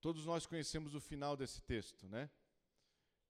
[0.00, 2.28] Todos nós conhecemos o final desse texto, né?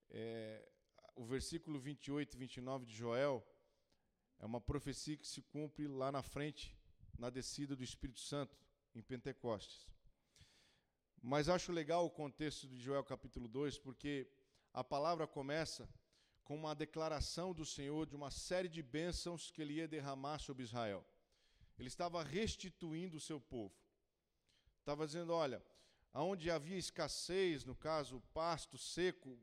[0.08, 0.66] É,
[1.14, 3.46] o versículo 28 e 29 de Joel
[4.38, 6.74] é uma profecia que se cumpre lá na frente,
[7.18, 8.56] na descida do Espírito Santo,
[8.94, 9.86] em Pentecostes.
[11.22, 14.26] Mas acho legal o contexto de Joel capítulo 2, porque
[14.72, 15.88] a palavra começa
[16.44, 20.62] com uma declaração do Senhor de uma série de bênçãos que ele ia derramar sobre
[20.62, 21.04] Israel.
[21.78, 23.74] Ele estava restituindo o seu povo.
[24.80, 25.62] Estava dizendo: olha,
[26.12, 29.38] aonde havia escassez, no caso, pasto seco,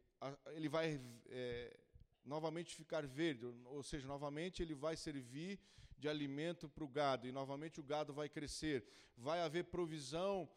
[0.48, 1.80] ele vai é,
[2.26, 5.60] novamente ficar verde, ou seja, novamente ele vai servir
[5.98, 8.86] de alimento para o gado, e novamente o gado vai crescer.
[9.16, 10.50] Vai haver provisão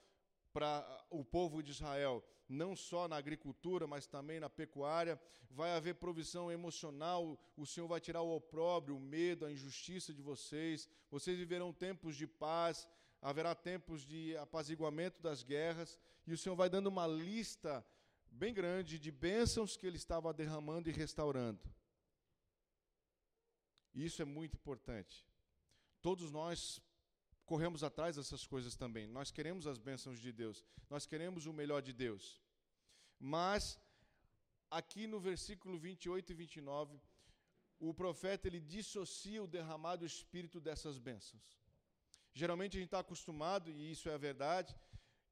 [0.53, 5.19] para o povo de Israel, não só na agricultura, mas também na pecuária.
[5.49, 10.21] Vai haver provisão emocional, o Senhor vai tirar o opróbrio, o medo, a injustiça de
[10.21, 10.89] vocês.
[11.11, 12.89] Vocês viverão tempos de paz,
[13.23, 17.87] haverá tempos de apaziguamento das guerras, e o Senhor vai dando uma lista
[18.31, 21.61] bem grande de bênçãos que ele estava derramando e restaurando.
[23.95, 25.27] Isso é muito importante.
[26.03, 26.81] Todos nós
[27.51, 29.09] corremos atrás dessas coisas também.
[29.19, 32.25] Nós queremos as bênçãos de Deus, nós queremos o melhor de Deus.
[33.19, 33.63] Mas,
[34.71, 37.01] aqui no versículo 28 e 29,
[37.81, 41.49] o profeta ele dissocia o derramado espírito dessas bênçãos.
[42.33, 44.73] Geralmente a gente está acostumado, e isso é a verdade,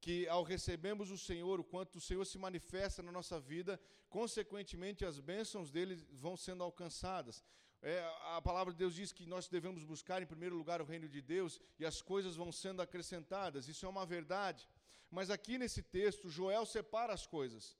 [0.00, 5.04] que ao recebermos o Senhor, o quanto o Senhor se manifesta na nossa vida, consequentemente
[5.04, 7.44] as bênçãos dele vão sendo alcançadas.
[7.80, 8.00] É,
[8.36, 11.22] a palavra de Deus diz que nós devemos buscar em primeiro lugar o reino de
[11.22, 13.68] Deus e as coisas vão sendo acrescentadas.
[13.68, 14.68] Isso é uma verdade.
[15.10, 17.76] Mas aqui nesse texto, Joel separa as coisas.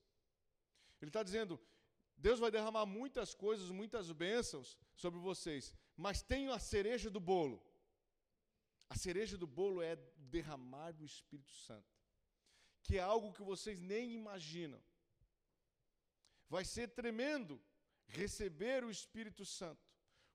[1.01, 1.61] Ele está dizendo:
[2.17, 7.63] Deus vai derramar muitas coisas, muitas bênçãos sobre vocês, mas tem a cereja do bolo.
[8.89, 11.99] A cereja do bolo é derramar do Espírito Santo
[12.89, 14.83] que é algo que vocês nem imaginam.
[16.49, 17.61] Vai ser tremendo
[18.07, 19.87] receber o Espírito Santo,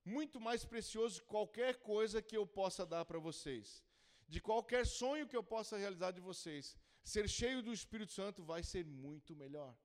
[0.05, 3.83] muito mais precioso que qualquer coisa que eu possa dar para vocês,
[4.27, 6.77] de qualquer sonho que eu possa realizar de vocês.
[7.03, 9.75] Ser cheio do Espírito Santo vai ser muito melhor.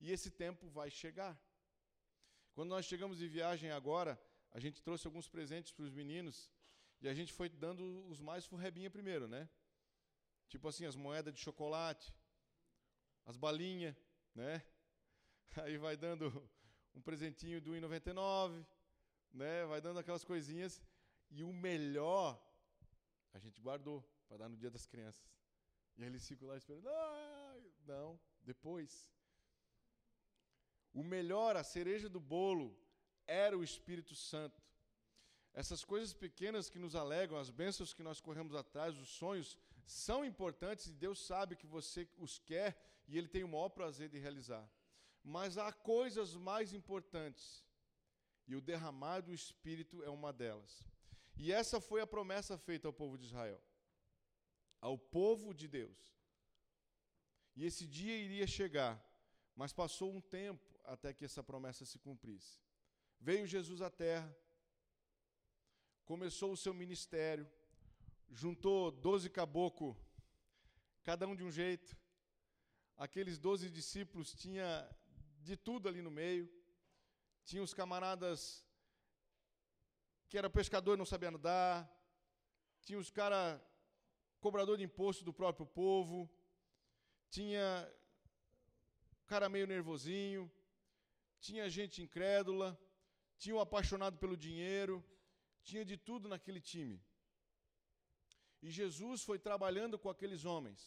[0.00, 1.40] E esse tempo vai chegar.
[2.54, 6.50] Quando nós chegamos de viagem agora, a gente trouxe alguns presentes para os meninos
[7.00, 9.48] e a gente foi dando os mais furrebinha primeiro, né?
[10.48, 12.14] Tipo assim, as moedas de chocolate,
[13.24, 13.96] as balinhas,
[14.34, 14.62] né?
[15.64, 16.48] Aí vai dando
[16.96, 18.64] um presentinho do 1,99,
[19.32, 19.66] né?
[19.66, 20.82] Vai dando aquelas coisinhas.
[21.30, 22.40] E o melhor,
[23.34, 25.30] a gente guardou para dar no dia das crianças.
[25.96, 26.88] E eles ficam lá esperando.
[26.88, 29.12] Ah, não, depois.
[30.92, 32.74] O melhor, a cereja do bolo,
[33.26, 34.62] era o Espírito Santo.
[35.52, 40.24] Essas coisas pequenas que nos alegam, as bênçãos que nós corremos atrás, os sonhos, são
[40.24, 44.18] importantes e Deus sabe que você os quer e Ele tem o maior prazer de
[44.18, 44.68] realizar.
[45.28, 47.64] Mas há coisas mais importantes
[48.46, 50.86] e o derramar do Espírito é uma delas.
[51.36, 53.60] E essa foi a promessa feita ao povo de Israel,
[54.80, 56.14] ao povo de Deus.
[57.56, 59.04] E esse dia iria chegar,
[59.56, 62.60] mas passou um tempo até que essa promessa se cumprisse.
[63.18, 64.32] Veio Jesus à terra,
[66.04, 67.50] começou o seu ministério,
[68.30, 69.96] juntou doze caboclos,
[71.02, 71.96] cada um de um jeito.
[72.96, 74.88] Aqueles doze discípulos tinha
[75.48, 76.44] de tudo ali no meio.
[77.48, 78.40] Tinha os camaradas
[80.28, 81.74] que era pescador e não sabia nadar.
[82.86, 83.40] Tinha os cara
[84.44, 86.18] cobrador de imposto do próprio povo.
[87.36, 87.66] Tinha
[89.32, 90.42] cara meio nervosinho.
[91.46, 92.68] Tinha gente incrédula.
[93.38, 94.96] Tinha o um apaixonado pelo dinheiro.
[95.68, 96.98] Tinha de tudo naquele time.
[98.66, 100.80] E Jesus foi trabalhando com aqueles homens,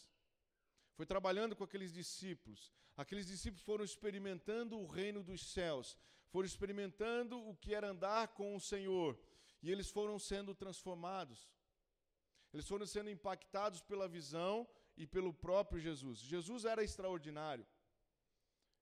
[1.00, 2.70] foi trabalhando com aqueles discípulos.
[2.94, 5.96] Aqueles discípulos foram experimentando o reino dos céus,
[6.28, 9.18] foram experimentando o que era andar com o Senhor,
[9.62, 11.48] e eles foram sendo transformados.
[12.52, 16.18] Eles foram sendo impactados pela visão e pelo próprio Jesus.
[16.18, 17.66] Jesus era extraordinário.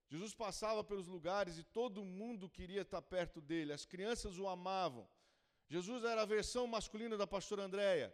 [0.09, 5.09] Jesus passava pelos lugares e todo mundo queria estar perto dele, as crianças o amavam.
[5.69, 8.13] Jesus era a versão masculina da pastora Andréia.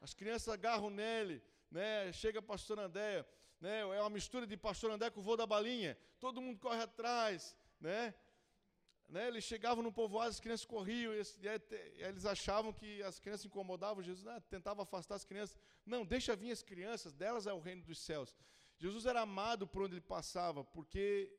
[0.00, 1.40] As crianças agarram nele,
[1.72, 2.12] né?
[2.12, 3.24] Chega pastor André,
[3.60, 3.80] né?
[3.80, 5.96] É uma mistura de pastor André com o voo da balinha.
[6.20, 8.14] Todo mundo corre atrás, né?
[9.08, 9.26] né?
[9.28, 14.02] Eles chegavam no povoado, as crianças corriam, e, e eles achavam que as crianças incomodavam
[14.02, 14.40] Jesus, né?
[14.50, 15.58] tentava afastar as crianças.
[15.84, 18.34] Não, deixa vir as crianças, delas é o reino dos céus.
[18.78, 21.32] Jesus era amado por onde ele passava, porque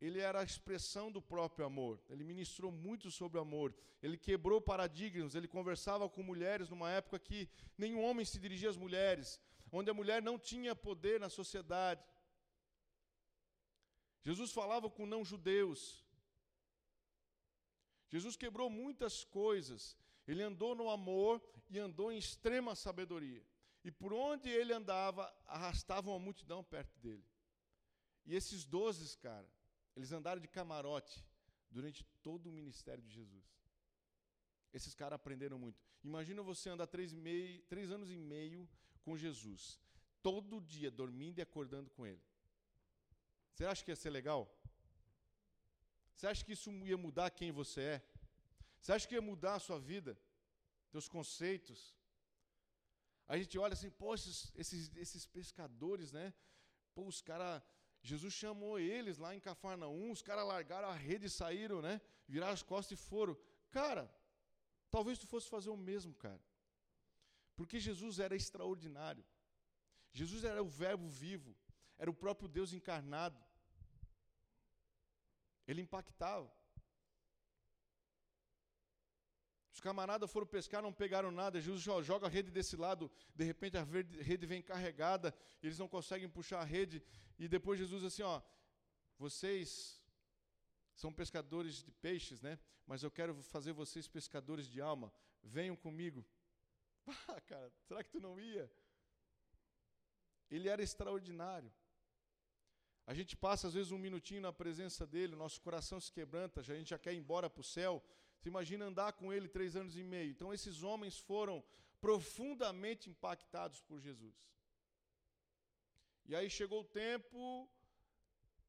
[0.00, 2.00] ele era a expressão do próprio amor.
[2.08, 3.74] Ele ministrou muito sobre o amor.
[4.02, 5.34] Ele quebrou paradigmas.
[5.34, 9.40] Ele conversava com mulheres numa época que nenhum homem se dirigia às mulheres,
[9.72, 12.04] onde a mulher não tinha poder na sociedade.
[14.22, 16.04] Jesus falava com não-judeus.
[18.08, 19.96] Jesus quebrou muitas coisas.
[20.28, 23.42] Ele andou no amor e andou em extrema sabedoria.
[23.82, 27.24] E por onde ele andava, arrastavam a multidão perto dele.
[28.26, 29.48] E esses dozes, cara,
[29.96, 31.24] eles andaram de camarote
[31.70, 33.44] durante todo o ministério de Jesus.
[34.72, 35.80] Esses caras aprenderam muito.
[36.04, 37.12] Imagina você andar três,
[37.68, 38.68] três anos e meio
[39.02, 39.80] com Jesus,
[40.22, 42.22] todo dia dormindo e acordando com Ele.
[43.52, 44.54] Você acha que ia ser legal?
[46.14, 48.08] Você acha que isso ia mudar quem você é?
[48.80, 50.18] Você acha que ia mudar a sua vida?
[50.90, 51.94] Teus conceitos?
[53.26, 56.32] A gente olha assim, pô, esses, esses, esses pescadores, né?
[56.94, 57.62] Pô, os caras
[58.10, 62.00] Jesus chamou eles lá em Cafarnaum, os caras largaram a rede e saíram, né?
[62.28, 63.36] Viraram as costas e foram.
[63.70, 64.04] Cara,
[64.90, 66.40] talvez tu fosse fazer o mesmo, cara.
[67.56, 69.24] Porque Jesus era extraordinário.
[70.12, 71.52] Jesus era o Verbo vivo,
[71.98, 73.38] era o próprio Deus encarnado.
[75.66, 76.50] Ele impactava.
[79.76, 81.60] Os camaradas foram pescar, não pegaram nada.
[81.60, 86.30] Jesus joga a rede desse lado, de repente a rede vem carregada, eles não conseguem
[86.30, 87.02] puxar a rede.
[87.38, 88.40] E depois Jesus assim, ó,
[89.18, 90.02] vocês
[90.94, 92.58] são pescadores de peixes, né?
[92.86, 95.12] Mas eu quero fazer vocês pescadores de alma.
[95.42, 96.24] Venham comigo.
[97.28, 98.68] Ah, cara, será que tu não ia?
[100.50, 101.70] Ele era extraordinário.
[103.06, 106.64] A gente passa às vezes um minutinho na presença dele, nosso coração se quebranta, a
[106.64, 108.02] gente já quer ir embora para o céu.
[108.38, 110.30] Você imagina andar com ele três anos e meio.
[110.30, 111.64] Então esses homens foram
[112.00, 114.34] profundamente impactados por Jesus.
[116.26, 117.68] E aí chegou o tempo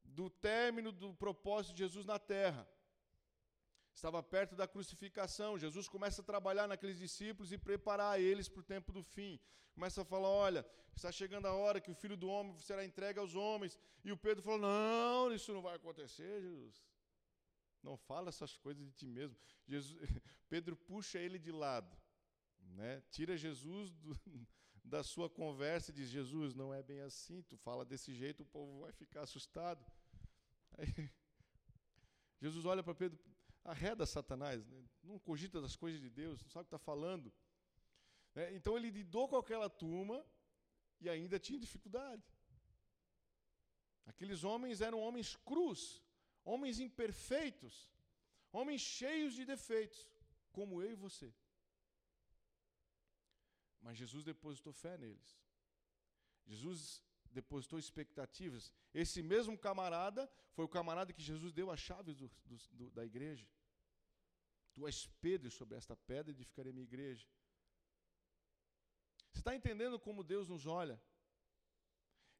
[0.04, 2.68] do término do propósito de Jesus na terra.
[3.92, 5.58] Estava perto da crucificação.
[5.58, 9.40] Jesus começa a trabalhar naqueles discípulos e preparar eles para o tempo do fim.
[9.74, 13.18] Começa a falar: olha, está chegando a hora que o filho do homem será entregue
[13.18, 13.76] aos homens.
[14.04, 16.80] E o Pedro falou: não, isso não vai acontecer, Jesus.
[17.82, 19.36] Não fala essas coisas de ti mesmo.
[19.66, 19.98] Jesus,
[20.48, 21.96] Pedro puxa ele de lado,
[22.60, 23.02] né?
[23.10, 24.12] tira Jesus do,
[24.84, 28.46] da sua conversa e diz: Jesus, não é bem assim, tu fala desse jeito, o
[28.46, 29.84] povo vai ficar assustado.
[30.76, 30.86] Aí,
[32.40, 33.18] Jesus olha para Pedro,
[33.64, 34.84] arreda Satanás, né?
[35.02, 37.32] não cogita das coisas de Deus, não sabe o que está falando.
[38.34, 38.54] Né?
[38.54, 40.24] Então ele lidou com aquela turma
[41.00, 42.22] e ainda tinha dificuldade.
[44.06, 46.02] Aqueles homens eram homens crus,
[46.44, 47.90] homens imperfeitos,
[48.52, 50.06] homens cheios de defeitos,
[50.52, 51.32] como eu e você.
[53.80, 55.38] Mas Jesus depositou fé neles.
[56.46, 58.72] Jesus depositou expectativas.
[58.92, 62.30] Esse mesmo camarada foi o camarada que Jesus deu as chaves do,
[62.72, 63.46] do, da igreja.
[64.72, 67.26] Tu és Pedro, sobre esta pedra edificarei minha igreja.
[69.30, 71.00] Você está entendendo como Deus nos olha?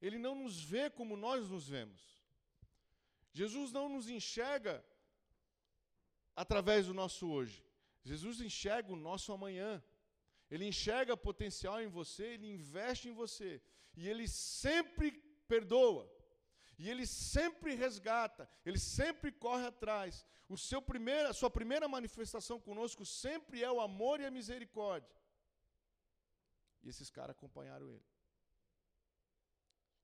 [0.00, 2.17] Ele não nos vê como nós nos vemos.
[3.40, 4.74] Jesus não nos enxerga
[6.42, 7.58] através do nosso hoje.
[8.10, 9.72] Jesus enxerga o nosso amanhã.
[10.50, 13.50] Ele enxerga potencial em você, ele investe em você.
[14.00, 15.08] E ele sempre
[15.52, 16.04] perdoa.
[16.80, 20.24] E ele sempre resgata, ele sempre corre atrás.
[20.48, 25.16] O seu primeiro, a sua primeira manifestação conosco sempre é o amor e a misericórdia.
[26.82, 28.06] E esses caras acompanharam ele.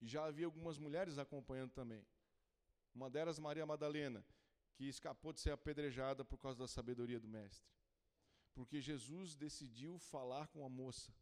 [0.03, 2.05] E já havia algumas mulheres acompanhando também.
[2.95, 4.25] Uma delas, Maria Madalena,
[4.75, 7.69] que escapou de ser apedrejada por causa da sabedoria do Mestre.
[8.55, 11.13] Porque Jesus decidiu falar com a moça,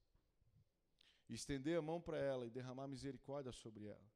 [1.29, 4.13] estender a mão para ela e derramar misericórdia sobre ela,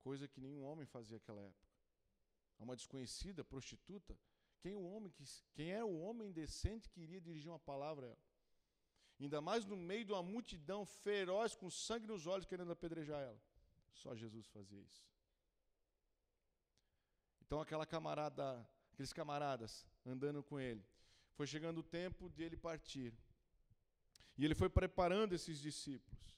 [0.00, 1.72] coisa que nenhum homem fazia naquela época.
[2.58, 4.18] Uma desconhecida, prostituta,
[4.60, 5.24] quem, o homem que,
[5.54, 8.32] quem é o homem decente que iria dirigir uma palavra a ela?
[9.18, 13.40] Ainda mais no meio de uma multidão feroz, com sangue nos olhos, querendo apedrejar ela.
[13.92, 15.11] Só Jesus fazia isso.
[17.52, 20.82] Então aquela camarada, aqueles camaradas andando com ele,
[21.34, 23.12] foi chegando o tempo de ele partir.
[24.38, 26.34] E ele foi preparando esses discípulos.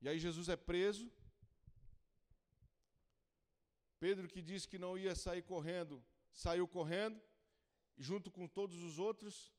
[0.00, 1.08] E aí Jesus é preso.
[4.00, 6.02] Pedro, que disse que não ia sair correndo,
[6.32, 7.22] saiu correndo,
[7.96, 9.52] junto com todos os outros.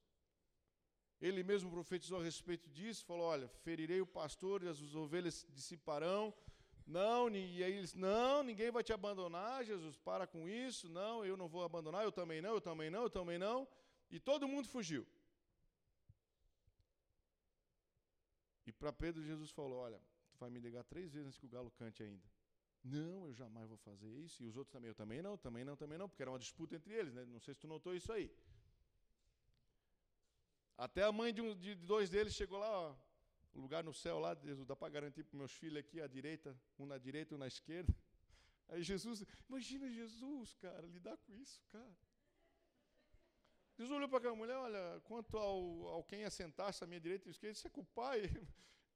[1.21, 6.33] Ele mesmo profetizou a respeito disso, falou: Olha, ferirei o pastor e as ovelhas dissiparão.
[6.85, 11.37] Não, e aí eles, não, ninguém vai te abandonar, Jesus, para com isso, não, eu
[11.37, 13.67] não vou abandonar, eu também não, eu também não, eu também não.
[14.11, 15.07] E todo mundo fugiu.
[18.65, 19.99] E para Pedro, Jesus falou: Olha,
[20.31, 22.23] tu vai me negar três vezes antes que o galo cante ainda.
[22.83, 24.43] Não, eu jamais vou fazer isso.
[24.43, 26.75] E os outros também, eu também não, também não, também não, porque era uma disputa
[26.75, 27.25] entre eles, né?
[27.25, 28.29] Não sei se tu notou isso aí.
[30.77, 32.95] Até a mãe de, um, de dois deles chegou lá, ó,
[33.53, 36.57] o lugar no céu lá, Jesus, dá para garantir para meus filhos aqui, à direita,
[36.79, 37.93] um na direita, um na esquerda.
[38.69, 41.95] Aí Jesus, imagina Jesus, cara, lidar com isso, cara.
[43.75, 47.31] Jesus olhou para aquela mulher, olha, quanto ao, ao quem assentar-se à minha direita e
[47.31, 48.21] esquerda, isso é com o pai.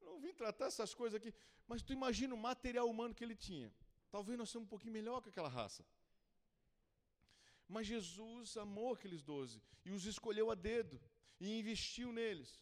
[0.02, 1.34] Eu não vim tratar essas coisas aqui.
[1.68, 3.74] Mas tu imagina o material humano que ele tinha.
[4.10, 5.86] Talvez nós somos um pouquinho melhor que aquela raça.
[7.68, 11.02] Mas Jesus amou aqueles doze e os escolheu a dedo
[11.40, 12.62] e investiu neles.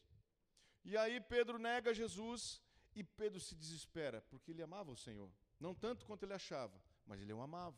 [0.86, 2.62] E aí Pedro nega Jesus
[2.96, 5.30] e Pedro se desespera, porque ele amava o Senhor.
[5.60, 7.78] Não tanto quanto ele achava, mas ele o amava.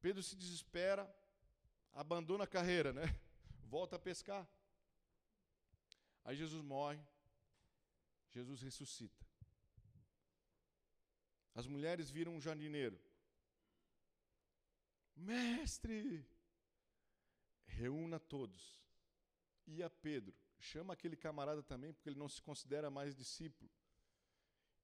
[0.00, 1.08] Pedro se desespera,
[1.92, 3.02] abandona a carreira, né?
[3.68, 4.48] Volta a pescar.
[6.24, 6.98] Aí Jesus morre,
[8.30, 9.26] Jesus ressuscita.
[11.54, 12.98] As mulheres viram um jardineiro.
[15.14, 16.26] Mestre,
[17.66, 18.80] reúna todos.
[19.66, 23.70] E a Pedro, chama aquele camarada também, porque ele não se considera mais discípulo.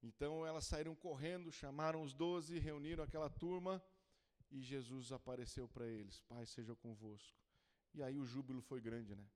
[0.02, 3.82] Então elas saíram correndo, chamaram os doze, reuniram aquela turma
[4.50, 7.36] e Jesus apareceu para eles: Pai, seja convosco.
[7.94, 9.26] E aí o júbilo foi grande, né?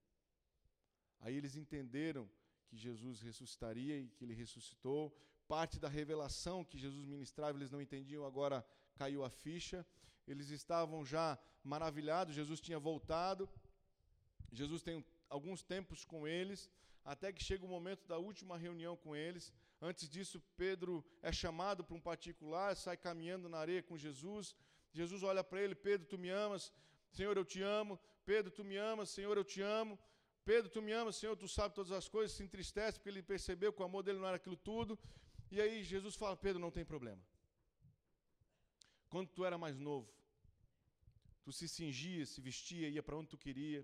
[1.20, 2.28] Aí eles entenderam
[2.66, 5.16] que Jesus ressuscitaria e que ele ressuscitou.
[5.48, 8.64] Parte da revelação que Jesus ministrava, eles não entendiam, agora
[8.94, 9.86] caiu a ficha.
[10.26, 13.48] Eles estavam já maravilhados, Jesus tinha voltado.
[14.50, 15.04] Jesus tem
[15.34, 16.60] alguns tempos com eles,
[17.12, 19.44] até que chega o momento da última reunião com eles.
[19.80, 24.54] Antes disso, Pedro é chamado para um particular, sai caminhando na areia com Jesus.
[24.92, 26.72] Jesus olha para ele: Pedro, tu me amas?
[27.10, 27.98] Senhor, eu te amo.
[28.30, 29.08] Pedro, tu me amas?
[29.16, 29.98] Senhor, eu te amo.
[30.44, 31.16] Pedro, tu me amas?
[31.16, 32.36] Senhor, tu sabes todas as coisas.
[32.36, 34.98] Se entristece porque ele percebeu que o amor dele não era aquilo tudo.
[35.50, 37.22] E aí Jesus fala: Pedro, não tem problema.
[39.08, 40.08] Quando tu era mais novo,
[41.42, 43.82] tu se cingia, se vestia, ia para onde tu queria.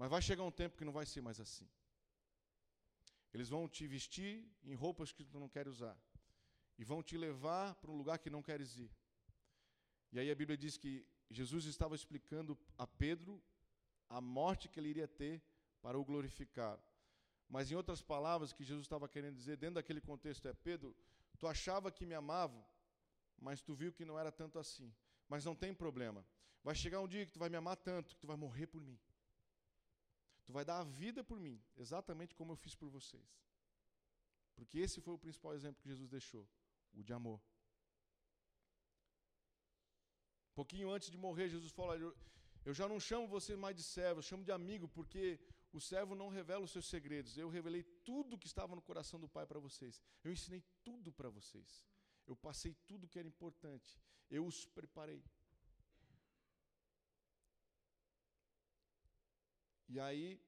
[0.00, 1.68] Mas vai chegar um tempo que não vai ser mais assim.
[3.34, 5.94] Eles vão te vestir em roupas que tu não queres usar.
[6.78, 8.90] E vão te levar para um lugar que não queres ir.
[10.10, 13.42] E aí a Bíblia diz que Jesus estava explicando a Pedro
[14.08, 15.42] a morte que ele iria ter
[15.82, 16.80] para o glorificar.
[17.46, 20.96] Mas em outras palavras, que Jesus estava querendo dizer dentro daquele contexto é: Pedro,
[21.38, 22.66] tu achava que me amava,
[23.38, 24.90] mas tu viu que não era tanto assim.
[25.28, 26.24] Mas não tem problema.
[26.64, 28.80] Vai chegar um dia que tu vai me amar tanto que tu vai morrer por
[28.80, 28.98] mim.
[30.50, 33.28] Tu vai dar a vida por mim, exatamente como eu fiz por vocês.
[34.56, 36.44] Porque esse foi o principal exemplo que Jesus deixou,
[36.92, 37.40] o de amor.
[40.50, 41.94] Um pouquinho antes de morrer, Jesus falou:
[42.64, 45.38] Eu já não chamo você mais de servo, eu chamo de amigo, porque
[45.72, 47.38] o servo não revela os seus segredos.
[47.38, 50.02] Eu revelei tudo que estava no coração do Pai para vocês.
[50.24, 51.86] Eu ensinei tudo para vocês.
[52.26, 54.02] Eu passei tudo que era importante.
[54.28, 55.22] Eu os preparei.
[59.92, 60.40] E aí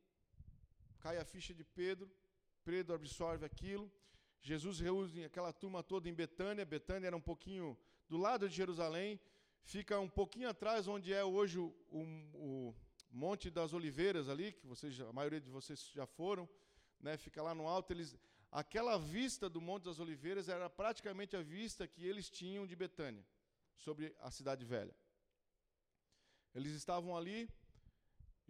[1.00, 2.08] cai a ficha de Pedro,
[2.64, 3.90] Pedro absorve aquilo.
[4.40, 6.64] Jesus reúne aquela turma toda em Betânia.
[6.64, 7.76] Betânia era um pouquinho
[8.08, 9.20] do lado de Jerusalém,
[9.64, 12.02] fica um pouquinho atrás onde é hoje o, o,
[12.34, 12.74] o
[13.10, 16.48] Monte das Oliveiras ali, que vocês, a maioria de vocês já foram,
[17.00, 17.16] né?
[17.16, 17.92] Fica lá no alto.
[17.92, 18.16] Eles,
[18.50, 23.26] aquela vista do Monte das Oliveiras era praticamente a vista que eles tinham de Betânia,
[23.76, 24.94] sobre a cidade velha.
[26.54, 27.48] Eles estavam ali,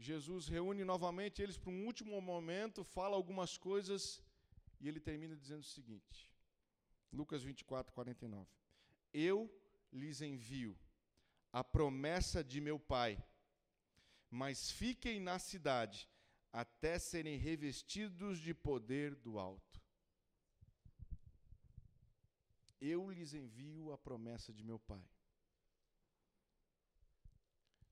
[0.03, 4.20] Jesus reúne novamente eles para um último momento, fala algumas coisas
[4.80, 6.28] e ele termina dizendo o seguinte:
[7.12, 8.50] Lucas 24, 49.
[9.12, 9.38] Eu
[9.92, 10.76] lhes envio
[11.53, 13.22] a promessa de meu Pai,
[14.28, 16.09] mas fiquem na cidade
[16.53, 19.80] até serem revestidos de poder do alto.
[22.80, 25.05] Eu lhes envio a promessa de meu Pai.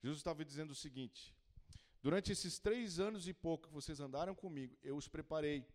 [0.03, 1.33] Jesus estava dizendo o seguinte:
[2.03, 5.67] Durante esses três anos e pouco que vocês andaram comigo, eu os preparei,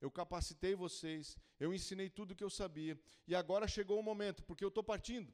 [0.00, 2.98] eu capacitei vocês, eu ensinei tudo o que eu sabia.
[3.26, 5.32] E agora chegou o momento, porque eu estou partindo.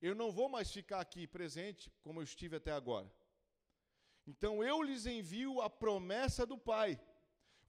[0.00, 3.10] Eu não vou mais ficar aqui presente como eu estive até agora.
[4.26, 7.00] Então eu lhes envio a promessa do Pai.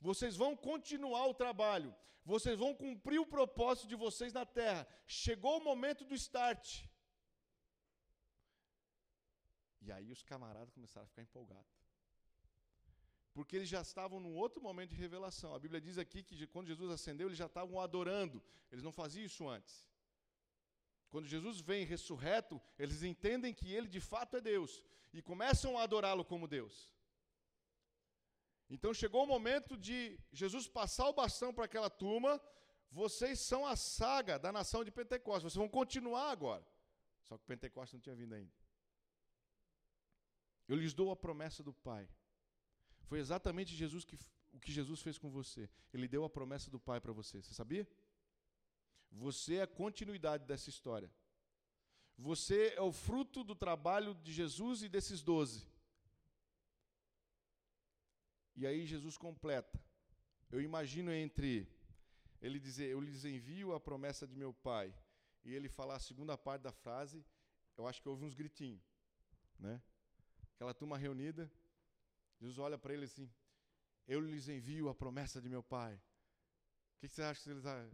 [0.01, 4.87] Vocês vão continuar o trabalho, vocês vão cumprir o propósito de vocês na terra.
[5.05, 6.83] Chegou o momento do start.
[9.85, 11.73] E aí os camaradas começaram a ficar empolgados.
[13.35, 15.53] Porque eles já estavam num outro momento de revelação.
[15.53, 18.41] A Bíblia diz aqui que quando Jesus ascendeu, eles já estavam adorando.
[18.71, 19.87] Eles não faziam isso antes.
[21.09, 24.83] Quando Jesus vem ressurreto, eles entendem que ele de fato é Deus
[25.13, 26.91] e começam a adorá-lo como Deus.
[28.69, 32.41] Então chegou o momento de Jesus passar o bastão para aquela turma,
[32.91, 35.43] Vocês são a saga da nação de Pentecostes.
[35.43, 36.65] Vocês vão continuar agora.
[37.23, 38.64] Só que Pentecostes não tinha vindo ainda.
[40.67, 42.07] Eu lhes dou a promessa do Pai.
[43.03, 44.17] Foi exatamente Jesus que,
[44.51, 45.69] o que Jesus fez com você.
[45.93, 47.41] Ele deu a promessa do Pai para você.
[47.41, 47.87] Você sabia?
[49.11, 51.11] Você é a continuidade dessa história.
[52.17, 55.67] Você é o fruto do trabalho de Jesus e desses doze.
[58.55, 59.83] E aí Jesus completa.
[60.49, 61.67] Eu imagino entre
[62.41, 64.93] ele dizer, eu lhes envio a promessa de meu Pai,
[65.43, 67.25] e ele falar a segunda parte da frase,
[67.77, 68.81] eu acho que houve uns gritinhos,
[69.59, 69.81] né?
[70.55, 71.51] Aquela turma reunida,
[72.39, 73.29] Jesus olha para ele assim,
[74.07, 75.95] eu lhes envio a promessa de meu Pai.
[75.95, 77.65] O que, que você acha que eles...
[77.65, 77.89] Ah,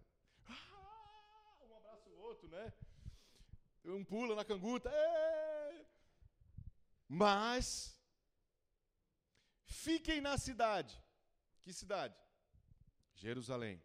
[1.68, 2.72] um abraço o outro, né?
[3.84, 4.92] Um pula na canguta.
[7.08, 8.00] Mas
[9.66, 11.02] fiquem na cidade.
[11.62, 12.16] Que cidade?
[13.16, 13.82] Jerusalém.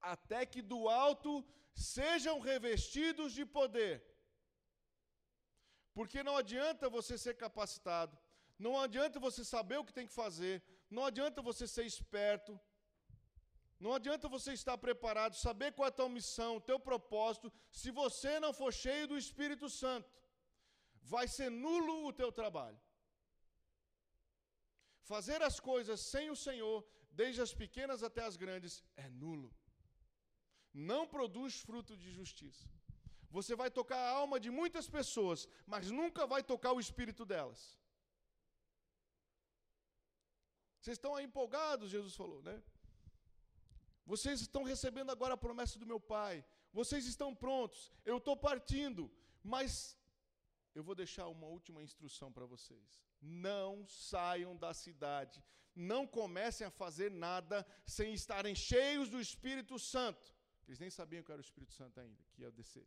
[0.00, 1.42] Até que do alto
[1.74, 4.11] sejam revestidos de poder.
[5.94, 8.18] Porque não adianta você ser capacitado,
[8.58, 12.58] não adianta você saber o que tem que fazer, não adianta você ser esperto,
[13.84, 17.90] não adianta você estar preparado, saber qual é a tua missão, o teu propósito, se
[17.90, 20.08] você não for cheio do Espírito Santo.
[21.14, 22.80] Vai ser nulo o teu trabalho.
[25.12, 29.52] Fazer as coisas sem o Senhor, desde as pequenas até as grandes, é nulo.
[30.72, 32.68] Não produz fruto de justiça.
[33.36, 37.60] Você vai tocar a alma de muitas pessoas, mas nunca vai tocar o espírito delas.
[40.78, 42.56] Vocês estão aí empolgados, Jesus falou, né?
[44.04, 46.44] Vocês estão recebendo agora a promessa do meu Pai.
[46.72, 47.80] Vocês estão prontos.
[48.04, 49.10] Eu estou partindo.
[49.42, 49.72] Mas
[50.74, 53.00] eu vou deixar uma última instrução para vocês.
[53.20, 55.42] Não saiam da cidade.
[55.74, 60.34] Não comecem a fazer nada sem estarem cheios do Espírito Santo.
[60.66, 62.86] Eles nem sabiam que era o Espírito Santo ainda, que ia descer.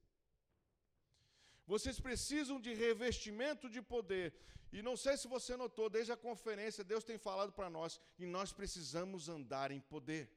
[1.68, 4.34] Vocês precisam de revestimento de poder.
[4.72, 8.26] E não sei se você notou, desde a conferência, Deus tem falado para nós, e
[8.26, 10.30] nós precisamos andar em poder.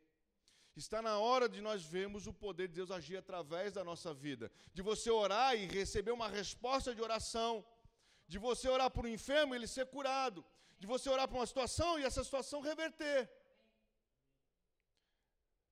[0.77, 4.51] Está na hora de nós vermos o poder de Deus agir através da nossa vida.
[4.73, 7.65] De você orar e receber uma resposta de oração.
[8.29, 10.45] De você orar por um enfermo e ele ser curado.
[10.79, 13.29] De você orar por uma situação e essa situação reverter.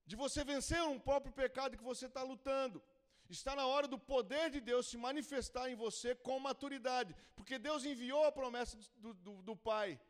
[0.04, 2.82] De você vencer um próprio pecado que você está lutando.
[3.29, 7.14] Está na hora do poder de Deus se manifestar em você com maturidade.
[7.35, 10.01] Porque Deus enviou a promessa do, do, do Pai.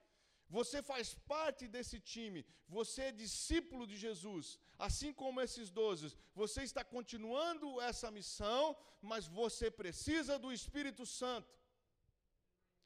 [0.48, 6.16] Você faz parte desse time, você é discípulo de Jesus, assim como esses doze.
[6.34, 11.52] Você está continuando essa missão, mas você precisa do Espírito Santo.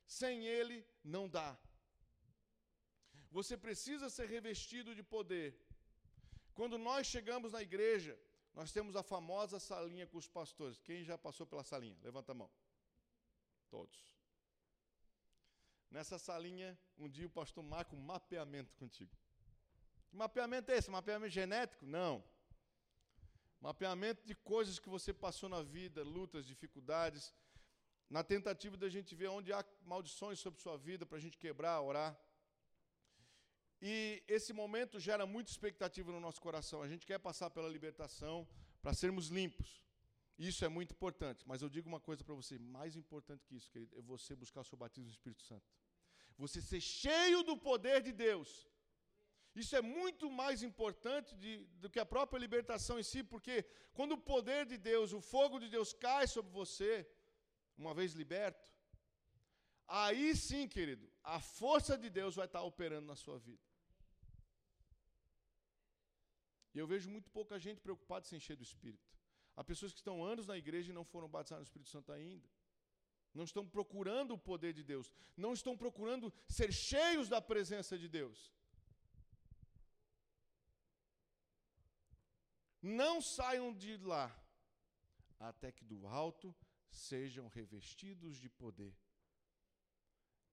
[0.06, 1.50] Sem ele, não dá.
[3.30, 5.48] Você precisa ser revestido de poder.
[6.54, 8.18] Quando nós chegamos na igreja,
[8.54, 10.78] nós temos a famosa salinha com os pastores.
[10.78, 11.96] Quem já passou pela salinha?
[12.02, 12.50] Levanta a mão.
[13.68, 14.12] Todos.
[15.90, 19.10] Nessa salinha, um dia o pastor marca um mapeamento contigo.
[20.08, 20.90] Que mapeamento é esse?
[20.90, 21.86] Mapeamento genético?
[21.86, 22.22] Não.
[23.60, 27.34] Mapeamento de coisas que você passou na vida, lutas, dificuldades,
[28.08, 31.80] na tentativa da gente ver onde há maldições sobre sua vida, para a gente quebrar,
[31.80, 32.18] orar.
[33.80, 36.82] E esse momento gera muita expectativa no nosso coração.
[36.82, 38.46] A gente quer passar pela libertação
[38.82, 39.82] para sermos limpos.
[40.38, 41.44] Isso é muito importante.
[41.46, 44.60] Mas eu digo uma coisa para você: mais importante que isso, querido, é você buscar
[44.60, 45.64] o seu batismo no Espírito Santo
[46.40, 48.50] você ser cheio do poder de Deus.
[49.62, 51.52] Isso é muito mais importante de,
[51.82, 53.54] do que a própria libertação em si, porque
[53.92, 56.92] quando o poder de Deus, o fogo de Deus cai sobre você,
[57.76, 58.64] uma vez liberto,
[59.86, 63.64] aí sim, querido, a força de Deus vai estar operando na sua vida.
[66.74, 69.08] E eu vejo muito pouca gente preocupada em se encher do Espírito.
[69.56, 72.48] Há pessoas que estão anos na igreja e não foram batizadas no Espírito Santo ainda
[73.34, 78.08] não estão procurando o poder de Deus, não estão procurando ser cheios da presença de
[78.08, 78.52] Deus.
[82.82, 84.34] Não saiam de lá
[85.38, 86.54] até que do alto
[86.90, 88.94] sejam revestidos de poder.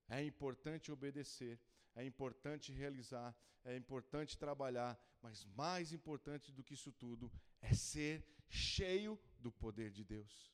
[0.08, 1.60] É importante obedecer,
[2.00, 7.30] é importante realizar, é importante trabalhar, mas mais importante do que isso tudo
[7.60, 10.48] é ser cheio do poder de Deus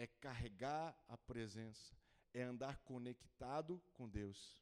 [0.00, 1.94] é carregar a presença,
[2.32, 4.58] é andar conectado com Deus.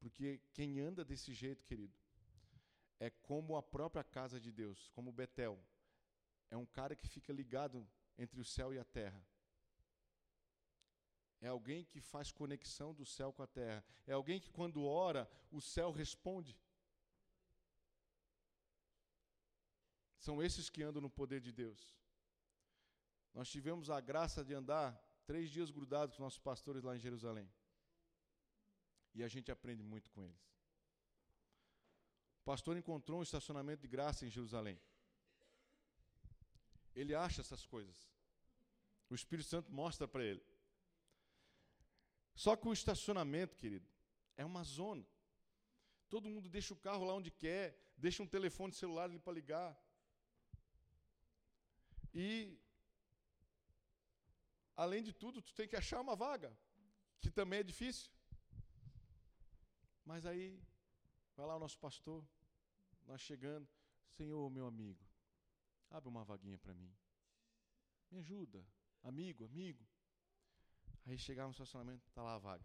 [0.00, 1.94] Porque quem anda desse jeito, querido,
[2.98, 5.56] é como a própria casa de Deus, como Betel.
[6.50, 7.86] É um cara que fica ligado
[8.18, 9.24] entre o céu e a terra.
[11.40, 13.84] É alguém que faz conexão do céu com a terra.
[14.06, 16.58] É alguém que, quando ora, o céu responde.
[20.18, 21.96] São esses que andam no poder de Deus.
[23.32, 27.48] Nós tivemos a graça de andar três dias grudados com nossos pastores lá em Jerusalém.
[29.14, 30.42] E a gente aprende muito com eles.
[32.40, 34.80] O pastor encontrou um estacionamento de graça em Jerusalém.
[36.94, 38.10] Ele acha essas coisas.
[39.08, 40.42] O Espírito Santo mostra para ele.
[42.42, 43.88] Só que o estacionamento, querido,
[44.36, 45.04] é uma zona.
[46.08, 47.66] Todo mundo deixa o carro lá onde quer,
[47.96, 49.76] deixa um telefone celular ali para ligar.
[52.14, 52.56] E,
[54.76, 56.56] além de tudo, tu tem que achar uma vaga,
[57.20, 58.08] que também é difícil.
[60.04, 60.62] Mas aí,
[61.34, 62.24] vai lá o nosso pastor,
[63.04, 63.68] nós chegando,
[64.16, 65.04] Senhor, meu amigo,
[65.90, 66.96] abre uma vaguinha para mim.
[68.12, 68.64] Me ajuda,
[69.02, 69.84] amigo, amigo.
[71.08, 72.64] Aí chegava no estacionamento, está lá a vaga.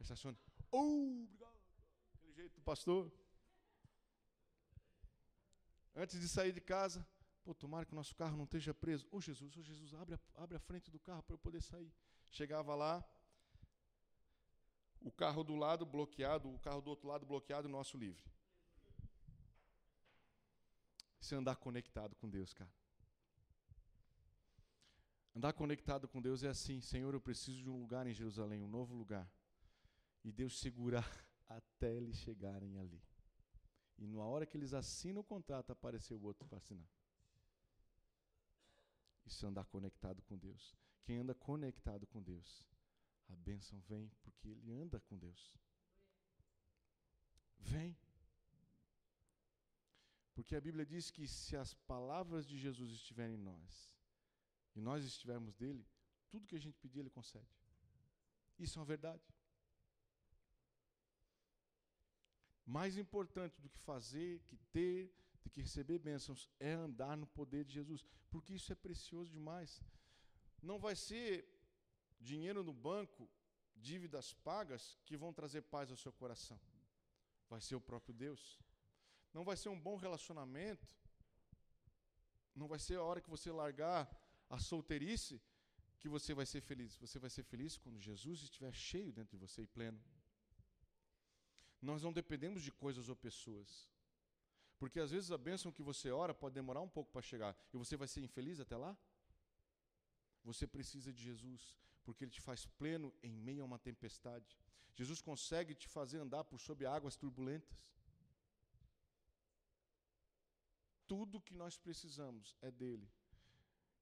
[0.00, 0.38] Estaciona.
[0.70, 1.60] Oh, obrigado.
[2.14, 3.12] Aquele jeito do pastor.
[5.94, 7.06] Antes de sair de casa,
[7.44, 9.06] pô, tomara que o nosso carro não esteja preso.
[9.10, 11.38] Ô oh, Jesus, ô oh, Jesus, abre a, abre a frente do carro para eu
[11.38, 11.92] poder sair.
[12.30, 13.04] Chegava lá,
[15.02, 18.24] o carro do lado bloqueado, o carro do outro lado bloqueado, o nosso livre.
[21.30, 22.70] É andar conectado com Deus, cara.
[25.34, 28.68] Andar conectado com Deus é assim: Senhor, eu preciso de um lugar em Jerusalém, um
[28.68, 29.28] novo lugar.
[30.22, 31.06] E Deus segurar
[31.48, 33.02] até eles chegarem ali.
[33.98, 36.88] E na hora que eles assinam o contrato, apareceu o outro para assinar.
[39.24, 40.76] Isso é andar conectado com Deus.
[41.02, 42.66] Quem anda conectado com Deus,
[43.28, 45.56] a bênção vem porque ele anda com Deus.
[47.58, 47.96] Vem.
[50.34, 53.93] Porque a Bíblia diz que se as palavras de Jesus estiverem em nós,
[54.74, 55.86] e nós estivermos dele,
[56.28, 57.48] tudo que a gente pedir, ele concede.
[58.58, 59.22] Isso é uma verdade.
[62.66, 67.64] Mais importante do que fazer, que ter, do que receber bênçãos, é andar no poder
[67.64, 69.82] de Jesus, porque isso é precioso demais.
[70.62, 71.46] Não vai ser
[72.20, 73.28] dinheiro no banco,
[73.76, 76.58] dívidas pagas, que vão trazer paz ao seu coração.
[77.48, 78.58] Vai ser o próprio Deus.
[79.32, 80.96] Não vai ser um bom relacionamento.
[82.54, 84.08] Não vai ser a hora que você largar
[84.48, 85.40] a solteirice
[85.98, 86.96] que você vai ser feliz.
[86.98, 89.98] Você vai ser feliz quando Jesus estiver cheio dentro de você e pleno.
[91.80, 93.88] Nós não dependemos de coisas ou pessoas.
[94.78, 97.76] Porque às vezes a bênção que você ora pode demorar um pouco para chegar e
[97.76, 98.96] você vai ser infeliz até lá.
[100.42, 104.58] Você precisa de Jesus, porque Ele te faz pleno em meio a uma tempestade.
[104.94, 107.92] Jesus consegue te fazer andar por sob águas turbulentas.
[111.06, 113.10] Tudo que nós precisamos é dele.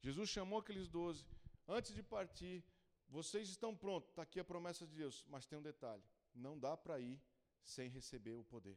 [0.02, 1.24] Jesus chamou aqueles doze.
[1.66, 2.64] Antes de partir,
[3.08, 4.10] vocês estão prontos.
[4.10, 5.24] Está aqui a promessa de Deus.
[5.28, 6.02] Mas tem um detalhe:
[6.34, 7.20] não dá para ir
[7.62, 8.76] sem receber o poder.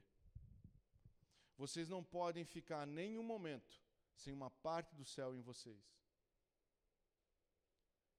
[1.57, 3.81] Vocês não podem ficar nenhum momento
[4.13, 5.83] sem uma parte do céu em vocês.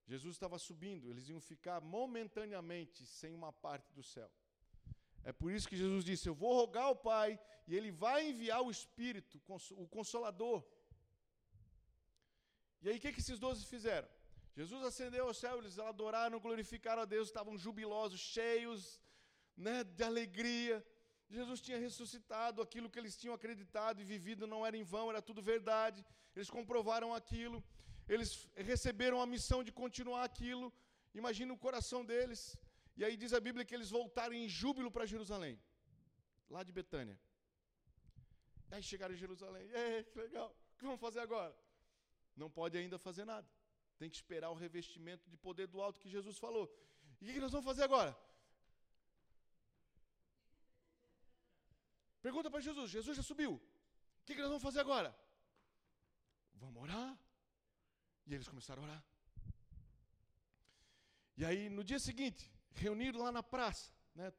[0.07, 4.31] Jesus estava subindo, eles iam ficar momentaneamente sem uma parte do céu.
[5.25, 8.63] É por isso que Jesus disse: Eu vou rogar ao Pai, e Ele vai enviar
[8.63, 9.41] o Espírito,
[9.73, 10.65] o Consolador.
[12.83, 14.09] E aí o que, que esses doze fizeram?
[14.59, 19.01] Jesus ascendeu ao céu, eles adoraram, glorificaram a Deus, estavam jubilosos, cheios
[19.57, 20.77] né, de alegria.
[21.29, 25.21] Jesus tinha ressuscitado, aquilo que eles tinham acreditado e vivido não era em vão, era
[25.21, 26.05] tudo verdade.
[26.35, 27.63] Eles comprovaram aquilo,
[28.09, 30.73] eles receberam a missão de continuar aquilo.
[31.15, 32.57] Imagina o coração deles.
[32.97, 35.61] E aí diz a Bíblia que eles voltaram em júbilo para Jerusalém,
[36.49, 37.19] lá de Betânia.
[38.71, 41.55] Aí chegaram em Jerusalém, Ei, que legal, o que vamos fazer agora?
[42.37, 43.49] Não pode ainda fazer nada.
[43.99, 46.67] Tem que esperar o revestimento de poder do alto que Jesus falou.
[47.21, 48.17] E o que nós vamos fazer agora?
[52.21, 53.55] Pergunta para Jesus: Jesus já subiu.
[53.55, 55.17] O que nós vamos fazer agora?
[56.55, 57.19] Vamos orar.
[58.27, 59.05] E eles começaram a orar.
[61.37, 64.33] E aí, no dia seguinte, reuniram lá na praça, né?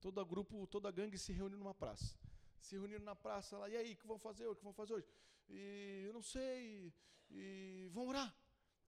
[0.00, 2.18] Todo grupo, toda a gangue se reuniu numa praça.
[2.60, 4.52] Se reuniram na praça lá, e aí, o que vão fazer hoje?
[4.54, 5.06] O que vão fazer hoje?
[5.48, 6.92] E eu não sei,
[7.30, 8.34] e vão orar.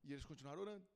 [0.05, 0.87] E eles continuaram orando.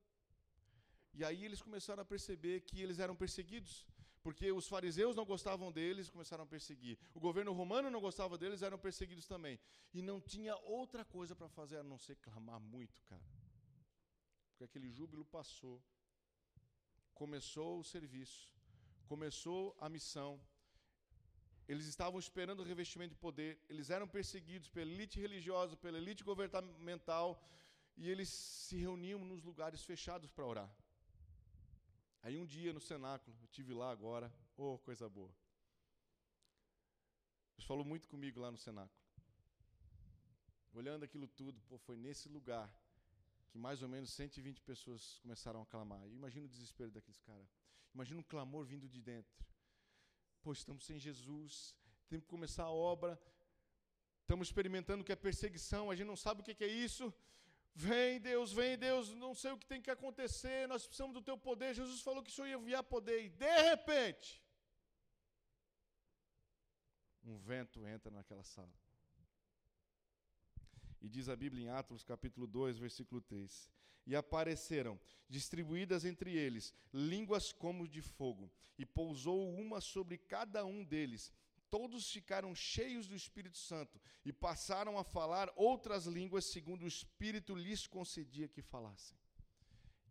[1.15, 3.87] E aí eles começaram a perceber que eles eram perseguidos,
[4.23, 6.99] porque os fariseus não gostavam deles, começaram a perseguir.
[7.13, 9.59] O governo romano não gostava deles, eram perseguidos também.
[9.93, 13.23] E não tinha outra coisa para fazer a não ser clamar muito, cara.
[14.51, 15.83] Porque aquele júbilo passou.
[17.13, 18.53] Começou o serviço,
[19.07, 20.41] começou a missão,
[21.69, 26.25] eles estavam esperando o revestimento de poder, eles eram perseguidos pela elite religiosa, pela elite
[26.25, 27.43] governamental,
[27.97, 30.71] e eles se reuniam nos lugares fechados para orar.
[32.23, 35.35] Aí um dia no cenáculo, eu tive lá agora, oh, coisa boa.
[37.57, 39.01] Deus falou muito comigo lá no cenáculo.
[40.73, 42.73] olhando aquilo tudo, pô, foi nesse lugar
[43.51, 46.01] que mais ou menos 120 pessoas começaram a clamar.
[46.09, 47.49] imagina o desespero daqueles caras.
[47.95, 49.52] Imagina um clamor vindo de dentro.
[50.43, 51.75] Pô, estamos sem Jesus,
[52.09, 53.21] temos que começar a obra,
[54.23, 57.15] estamos experimentando o que é perseguição, a gente não sabe o que é isso.
[57.75, 61.39] Vem Deus, vem Deus, não sei o que tem que acontecer, nós precisamos do teu
[61.39, 61.75] poder.
[61.75, 64.43] Jesus falou que o Senhor ia enviar poder, e de repente,
[67.25, 68.75] um vento entra naquela sala.
[71.01, 73.71] E diz a Bíblia em Atos, capítulo 2, versículo 3:
[74.07, 74.99] E apareceram,
[75.29, 81.33] distribuídas entre eles, línguas como de fogo, e pousou uma sobre cada um deles.
[81.71, 87.55] Todos ficaram cheios do Espírito Santo e passaram a falar outras línguas, segundo o Espírito
[87.55, 89.17] lhes concedia que falassem.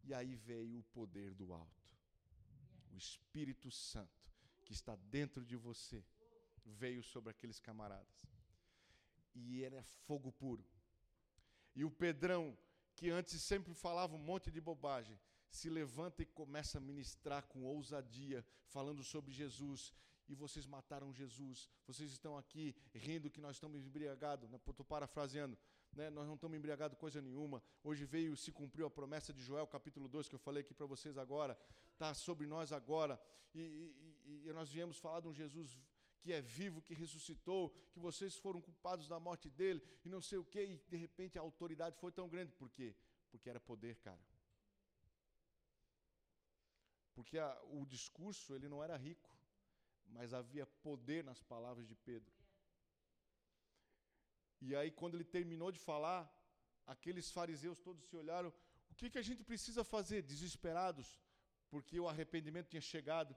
[0.03, 1.81] E aí veio o poder do alto.
[2.91, 4.33] O Espírito Santo,
[4.65, 6.03] que está dentro de você,
[6.65, 8.25] veio sobre aqueles camaradas.
[9.35, 10.65] E era fogo puro.
[11.75, 12.57] E o Pedrão,
[12.95, 15.19] que antes sempre falava um monte de bobagem,
[15.49, 19.93] se levanta e começa a ministrar com ousadia, falando sobre Jesus.
[20.27, 21.69] E vocês mataram Jesus.
[21.85, 24.49] Vocês estão aqui rindo que nós estamos embriagados.
[24.49, 24.57] Né?
[24.65, 25.57] Estou parafraseando.
[25.91, 26.09] Né?
[26.09, 27.61] Nós não estamos embriagados coisa nenhuma.
[27.83, 30.85] Hoje veio, se cumpriu a promessa de Joel, capítulo 2, que eu falei aqui para
[30.85, 31.57] vocês agora.
[31.91, 33.21] Está sobre nós agora.
[33.53, 35.77] E, e, e, nós viemos falar de um Jesus
[36.21, 40.37] que é vivo, que ressuscitou, que vocês foram culpados da morte dele e não sei
[40.37, 42.53] o quê, e de repente a autoridade foi tão grande.
[42.53, 42.95] Por quê?
[43.31, 44.23] Porque era poder, cara.
[47.15, 49.29] Porque a, o discurso ele não era rico,
[50.05, 52.33] mas havia poder nas palavras de Pedro.
[54.61, 56.21] E aí, quando ele terminou de falar,
[56.85, 58.53] aqueles fariseus todos se olharam:
[58.91, 60.21] o que, que a gente precisa fazer?
[60.21, 61.19] Desesperados,
[61.69, 63.35] porque o arrependimento tinha chegado.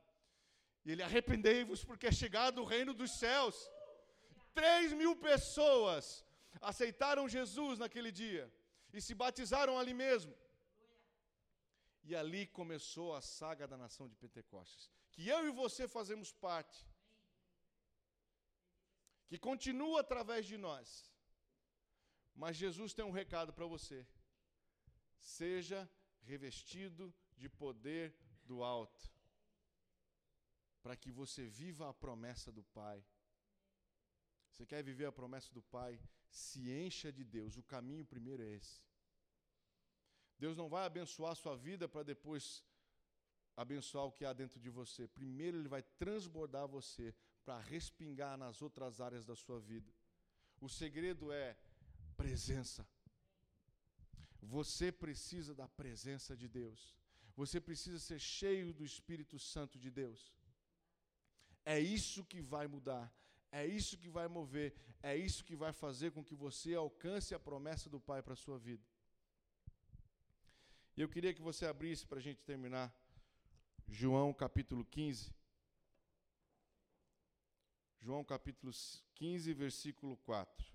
[0.84, 3.56] E ele, arrependei-vos, porque é chegado o reino dos céus.
[4.52, 6.24] Três mil pessoas
[6.60, 8.52] aceitaram Jesus naquele dia
[8.92, 10.34] e se batizaram ali mesmo.
[12.04, 16.86] E ali começou a saga da nação de Pentecostes, que eu e você fazemos parte,
[19.26, 21.10] que continua através de nós.
[22.34, 24.06] Mas Jesus tem um recado para você:
[25.18, 28.14] seja revestido de poder
[28.44, 29.13] do alto
[30.84, 33.02] para que você viva a promessa do Pai.
[34.50, 35.98] Você quer viver a promessa do Pai?
[36.28, 37.56] Se encha de Deus.
[37.56, 38.82] O caminho primeiro é esse.
[40.38, 42.62] Deus não vai abençoar a sua vida para depois
[43.56, 45.08] abençoar o que há dentro de você.
[45.08, 47.14] Primeiro, Ele vai transbordar você
[47.46, 49.90] para respingar nas outras áreas da sua vida.
[50.60, 51.56] O segredo é
[52.14, 52.86] presença.
[54.42, 56.94] Você precisa da presença de Deus.
[57.34, 60.30] Você precisa ser cheio do Espírito Santo de Deus.
[61.64, 63.12] É isso que vai mudar,
[63.50, 67.38] é isso que vai mover, é isso que vai fazer com que você alcance a
[67.38, 68.84] promessa do Pai para a sua vida.
[70.96, 72.94] E eu queria que você abrisse para a gente terminar,
[73.88, 75.32] João capítulo 15.
[78.00, 78.72] João capítulo
[79.14, 80.73] 15, versículo 4.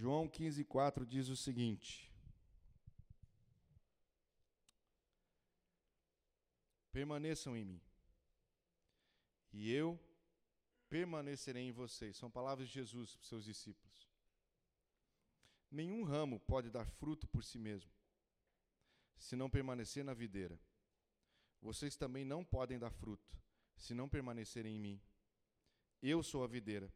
[0.00, 2.08] João 15, 4 diz o seguinte:
[6.92, 7.80] Permaneçam em mim,
[9.52, 9.98] e eu
[10.88, 12.16] permanecerei em vocês.
[12.16, 14.08] São palavras de Jesus para os seus discípulos.
[15.68, 17.90] Nenhum ramo pode dar fruto por si mesmo,
[19.16, 20.60] se não permanecer na videira.
[21.60, 23.36] Vocês também não podem dar fruto,
[23.76, 25.02] se não permanecerem em mim.
[26.00, 26.88] Eu sou a videira,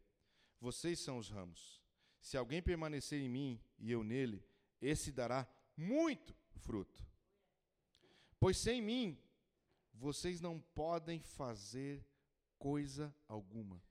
[0.60, 1.81] vocês são os ramos.
[2.22, 4.42] Se alguém permanecer em mim e eu nele,
[4.80, 5.46] esse dará
[5.76, 7.04] muito fruto.
[8.38, 9.20] Pois sem mim,
[9.92, 12.06] vocês não podem fazer
[12.58, 13.82] coisa alguma.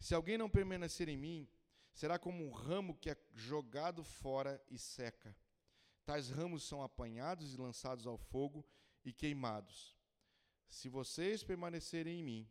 [0.00, 1.46] Se alguém não permanecer em mim,
[1.92, 5.36] será como um ramo que é jogado fora e seca.
[6.04, 8.66] Tais ramos são apanhados e lançados ao fogo
[9.04, 9.94] e queimados.
[10.68, 12.50] Se vocês permanecerem em mim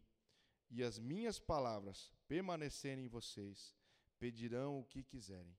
[0.70, 3.76] e as minhas palavras permanecerem em vocês,
[4.20, 5.56] pedirão o que quiserem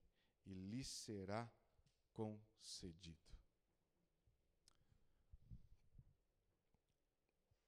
[0.47, 1.51] e lhes será
[2.13, 3.19] concedido.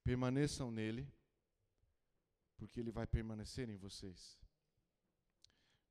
[0.03, 1.13] Permaneçam nele,
[2.57, 4.39] porque ele vai permanecer em vocês.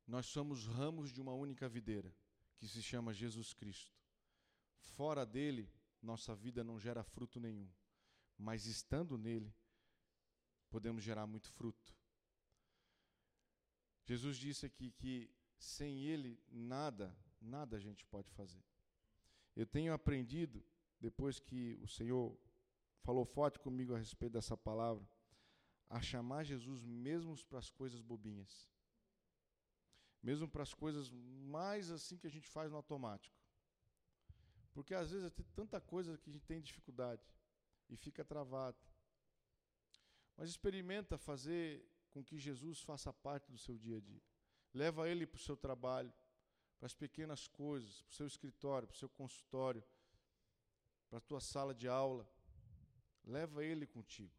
[0.08, 2.16] Nós somos ramos de uma única videira,
[2.58, 3.94] que se chama Jesus Cristo.
[4.80, 5.70] Fora dele,
[6.02, 7.70] nossa vida não gera fruto nenhum,
[8.38, 9.54] mas estando nele,
[10.70, 11.94] podemos gerar muito fruto
[14.06, 18.64] Jesus disse aqui que sem Ele nada, nada a gente pode fazer.
[19.56, 20.64] Eu tenho aprendido,
[21.00, 22.38] depois que o Senhor
[23.02, 25.08] falou forte comigo a respeito dessa palavra,
[25.90, 28.70] a chamar Jesus mesmo para as coisas bobinhas.
[30.22, 33.36] Mesmo para as coisas mais assim que a gente faz no automático.
[34.74, 37.24] Porque às vezes tem tanta coisa que a gente tem dificuldade
[37.90, 38.78] e fica travado.
[40.36, 44.22] Mas experimenta fazer com que Jesus faça parte do seu dia a dia.
[44.74, 46.14] Leva ele para o seu trabalho,
[46.80, 49.84] para as pequenas coisas, para o seu escritório, para o seu consultório,
[51.10, 52.26] para a tua sala de aula.
[53.26, 54.34] Leva ele contigo.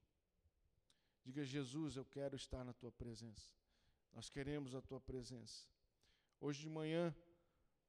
[1.22, 3.53] Diga, Jesus, eu quero estar na tua presença.
[4.11, 5.66] Nós queremos a tua presença.
[6.41, 7.14] Hoje de manhã,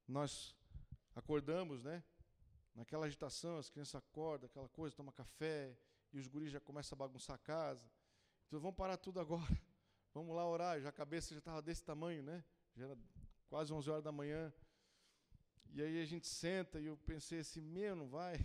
[0.06, 0.54] nós
[1.14, 2.04] acordamos, né?
[2.74, 5.78] Naquela agitação, as crianças acordam, aquela coisa, toma café,
[6.12, 7.90] e os guris já começam a bagunçar a casa.
[8.48, 9.67] Então vamos parar tudo agora.
[10.12, 10.80] Vamos lá orar.
[10.80, 12.44] Já a cabeça já estava desse tamanho, né?
[12.76, 12.98] Já era
[13.48, 14.52] quase 11 horas da manhã.
[15.70, 18.38] E aí a gente senta e eu pensei assim, meu, não vai.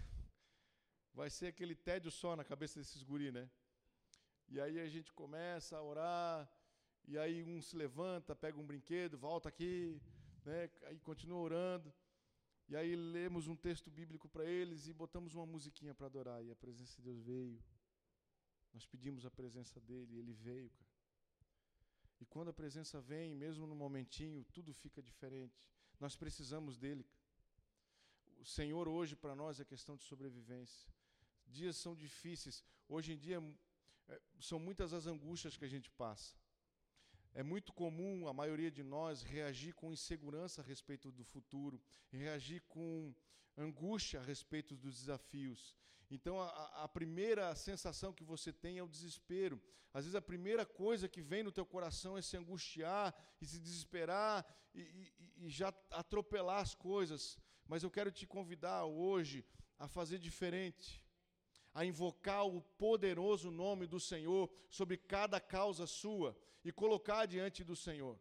[1.13, 3.49] Vai ser aquele tédio só na cabeça desses guris, né?
[4.49, 6.49] E aí a gente começa a orar,
[7.07, 10.01] e aí um se levanta, pega um brinquedo, volta aqui,
[10.45, 10.69] né?
[10.83, 11.93] Aí continua orando.
[12.67, 16.43] E aí lemos um texto bíblico para eles e botamos uma musiquinha para adorar.
[16.43, 17.61] E a presença de Deus veio.
[18.73, 20.92] Nós pedimos a presença dele e ele veio, cara.
[22.23, 25.61] E quando a presença vem, mesmo no momentinho, tudo fica diferente.
[25.99, 27.05] Nós precisamos dele.
[28.39, 30.87] O Senhor hoje para nós é questão de sobrevivência.
[31.45, 32.63] Dias são difíceis.
[32.87, 33.43] Hoje em dia
[34.07, 36.33] é, são muitas as angústias que a gente passa.
[37.33, 41.81] É muito comum a maioria de nós reagir com insegurança a respeito do futuro,
[42.11, 43.13] reagir com
[43.57, 45.75] angústia a respeito dos desafios.
[46.11, 49.59] Então, a, a, primeira sensação que você tem é o desespero.
[49.91, 53.59] Às vezes, a primeira coisa que vem no teu coração é se angustiar e se
[53.59, 57.37] desesperar e, e, e já atropelar as coisas.
[57.67, 59.43] Mas eu quero te convidar hoje
[59.79, 61.02] a fazer diferente
[61.73, 67.75] a invocar o poderoso nome do Senhor sobre cada causa sua e colocar diante do
[67.75, 68.19] Senhor.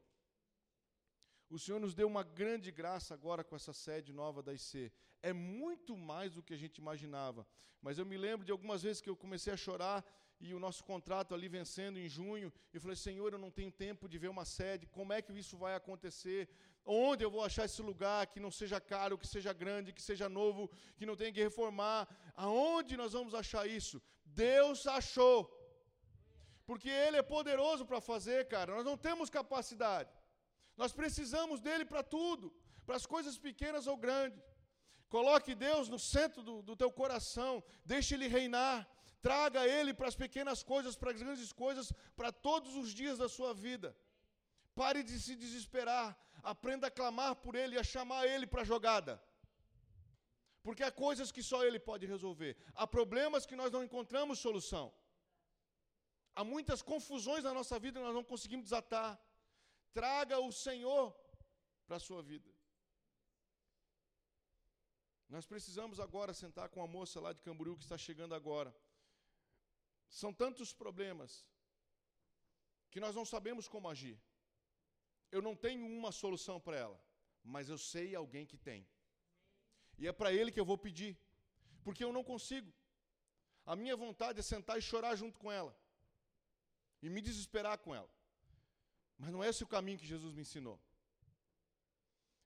[1.50, 4.90] O Senhor nos deu uma grande graça agora com essa sede nova da IC.
[5.22, 7.46] É muito mais do que a gente imaginava.
[7.80, 10.02] Mas eu me lembro de algumas vezes que eu comecei a chorar
[10.42, 14.08] e o nosso contrato ali vencendo em junho, e falei: Senhor, eu não tenho tempo
[14.08, 16.48] de ver uma sede, como é que isso vai acontecer?
[16.84, 20.28] Onde eu vou achar esse lugar que não seja caro, que seja grande, que seja
[20.28, 22.08] novo, que não tenha que reformar?
[22.34, 24.02] Aonde nós vamos achar isso?
[24.24, 25.38] Deus achou.
[26.66, 28.74] Porque Ele é poderoso para fazer, cara.
[28.74, 30.10] Nós não temos capacidade.
[30.76, 32.52] Nós precisamos dele para tudo,
[32.84, 34.42] para as coisas pequenas ou grandes.
[35.08, 38.88] Coloque Deus no centro do, do teu coração, deixe Ele reinar.
[39.20, 43.28] Traga Ele para as pequenas coisas, para as grandes coisas, para todos os dias da
[43.28, 43.94] sua vida.
[44.74, 46.16] Pare de se desesperar.
[46.42, 49.22] Aprenda a clamar por Ele e a chamar Ele para a jogada.
[50.62, 52.56] Porque há coisas que só Ele pode resolver.
[52.74, 54.92] Há problemas que nós não encontramos solução.
[56.34, 59.20] Há muitas confusões na nossa vida que nós não conseguimos desatar.
[59.92, 61.14] Traga o Senhor
[61.86, 62.50] para a sua vida.
[65.28, 68.74] Nós precisamos agora sentar com a moça lá de Camboriú que está chegando agora.
[70.08, 71.46] São tantos problemas
[72.90, 74.20] que nós não sabemos como agir
[75.32, 76.98] eu não tenho uma solução para ela,
[77.42, 78.86] mas eu sei alguém que tem.
[79.98, 81.12] E é para ele que eu vou pedir,
[81.82, 82.70] porque eu não consigo.
[83.64, 85.74] A minha vontade é sentar e chorar junto com ela,
[87.02, 88.10] e me desesperar com ela.
[89.18, 90.78] Mas não é esse o caminho que Jesus me ensinou.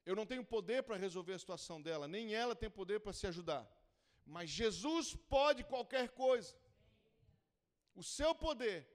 [0.05, 3.27] Eu não tenho poder para resolver a situação dela, nem ela tem poder para se
[3.27, 3.63] ajudar.
[4.25, 6.55] Mas Jesus pode qualquer coisa.
[7.93, 8.87] O seu poder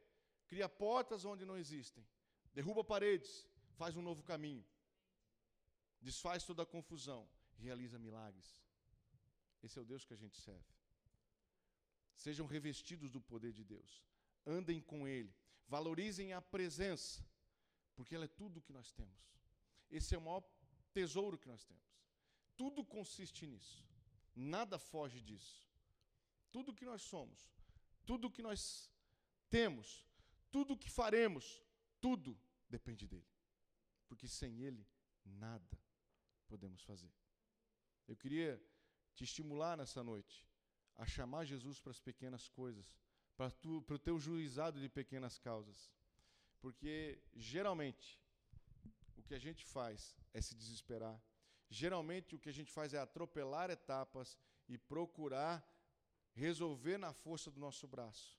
[0.46, 2.06] cria portas onde não existem,
[2.54, 4.64] derruba paredes, faz um novo caminho,
[6.00, 8.62] desfaz toda a confusão, realiza milagres.
[9.62, 10.72] Esse é o Deus que a gente serve.
[12.14, 14.02] Sejam revestidos do poder de Deus,
[14.46, 15.34] andem com Ele,
[15.66, 17.24] valorizem a presença,
[17.94, 19.20] porque ela é tudo o que nós temos.
[19.90, 20.44] Esse é o maior
[20.92, 21.82] tesouro que nós temos.
[22.56, 23.84] Tudo consiste nisso,
[24.34, 25.68] nada foge disso.
[26.50, 27.50] Tudo que nós somos,
[28.04, 28.90] tudo que nós
[29.48, 30.06] temos,
[30.50, 31.62] tudo que faremos,
[32.00, 33.31] tudo depende dele
[34.12, 34.86] porque sem Ele
[35.24, 35.78] nada
[36.46, 37.10] podemos fazer.
[38.06, 38.62] Eu queria
[39.14, 40.46] te estimular nessa noite
[40.96, 42.94] a chamar Jesus para as pequenas coisas,
[43.38, 43.50] para,
[43.86, 45.90] para o teu juizado de pequenas causas,
[46.60, 48.20] porque geralmente
[49.16, 51.18] o que a gente faz é se desesperar,
[51.70, 54.36] geralmente o que a gente faz é atropelar etapas
[54.68, 55.66] e procurar
[56.34, 58.38] resolver na força do nosso braço.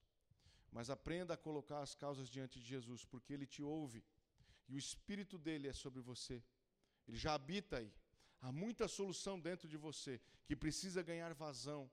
[0.71, 4.03] Mas aprenda a colocar as causas diante de Jesus, porque Ele te ouve
[4.67, 6.43] e o espírito dele é sobre você.
[7.07, 7.93] Ele já habita aí.
[8.41, 11.89] Há muita solução dentro de você que precisa ganhar vazão,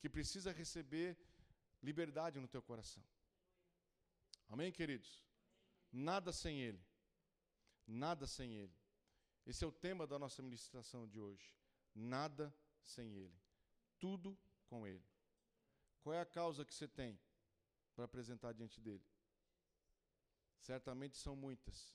[0.00, 1.16] que precisa receber
[1.82, 3.04] liberdade no teu coração.
[4.48, 5.24] Amém, queridos?
[5.92, 6.84] Nada sem Ele.
[7.86, 8.74] Nada sem Ele.
[9.46, 11.54] Esse é o tema da nossa ministração de hoje.
[11.94, 13.38] Nada sem Ele.
[13.98, 14.36] Tudo
[14.66, 15.04] com Ele.
[16.00, 17.18] Qual é a causa que você tem
[17.94, 19.04] para apresentar diante dele?
[20.60, 21.94] Certamente são muitas.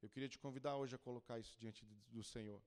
[0.00, 2.62] Eu queria te convidar hoje a colocar isso diante do Senhor.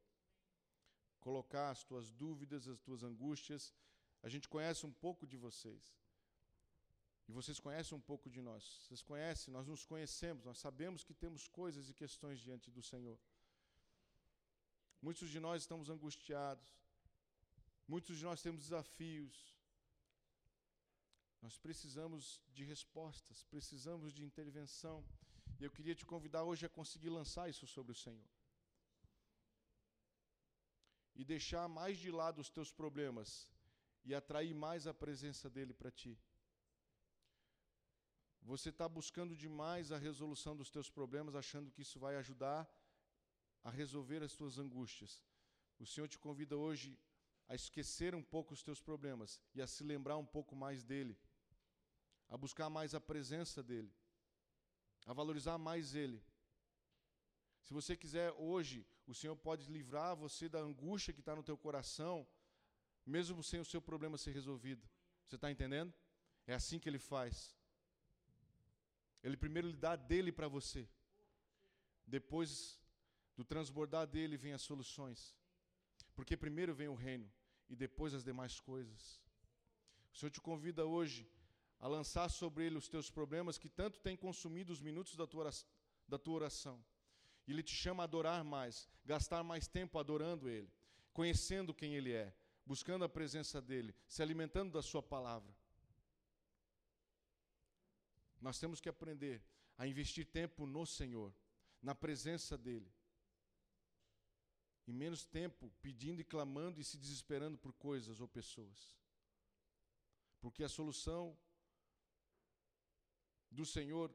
[1.20, 3.74] Colocar as tuas dúvidas, as tuas angústias.
[4.24, 5.96] A gente conhece um pouco de vocês.
[7.28, 8.64] E vocês conhecem um pouco de nós.
[8.84, 13.18] Vocês conhecem, nós nos conhecemos, nós sabemos que temos coisas e questões diante do Senhor.
[15.02, 16.70] Muitos de nós estamos angustiados.
[17.88, 19.56] Muitos de nós temos desafios.
[21.42, 25.04] Nós precisamos de respostas, precisamos de intervenção.
[25.62, 28.28] E eu queria te convidar hoje a conseguir lançar isso sobre o Senhor.
[31.14, 33.48] E deixar mais de lado os teus problemas
[34.04, 36.18] e atrair mais a presença dele para ti.
[38.42, 42.68] Você está buscando demais a resolução dos teus problemas, achando que isso vai ajudar
[43.64, 45.24] a resolver as tuas angústias.
[45.78, 46.98] O Senhor te convida hoje
[47.48, 51.16] a esquecer um pouco os teus problemas e a se lembrar um pouco mais dele,
[52.30, 53.94] a buscar mais a presença dele,
[55.06, 56.24] a valorizar mais ele.
[57.62, 61.58] Se você quiser hoje, o Senhor pode livrar você da angústia que está no teu
[61.58, 62.28] coração,
[63.06, 64.88] mesmo sem o seu problema ser resolvido.
[65.26, 65.94] Você está entendendo?
[66.46, 67.56] É assim que ele faz.
[69.24, 70.88] Ele primeiro lhe dá dele para você.
[72.06, 72.80] Depois
[73.38, 75.36] do transbordar dele vem as soluções.
[76.16, 77.32] Porque primeiro vem o reino
[77.70, 79.22] e depois as demais coisas.
[80.14, 81.30] O Senhor te convida hoje
[81.82, 85.50] a lançar sobre ele os teus problemas que tanto têm consumido os minutos da tua,
[86.08, 86.82] da tua oração.
[87.48, 90.72] Ele te chama a adorar mais, gastar mais tempo adorando ele,
[91.12, 95.52] conhecendo quem ele é, buscando a presença dele, se alimentando da sua palavra.
[98.40, 99.44] Nós temos que aprender
[99.76, 101.34] a investir tempo no Senhor,
[101.82, 102.94] na presença dEle.
[104.86, 108.96] E menos tempo pedindo e clamando e se desesperando por coisas ou pessoas.
[110.40, 111.38] Porque a solução
[113.52, 114.10] do Senhor,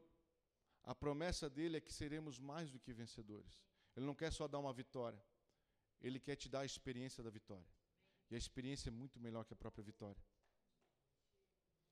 [0.82, 3.54] a promessa dele é que seremos mais do que vencedores.
[3.94, 5.22] Ele não quer só dar uma vitória,
[6.00, 7.66] ele quer te dar a experiência da vitória.
[8.30, 10.22] E a experiência é muito melhor que a própria vitória.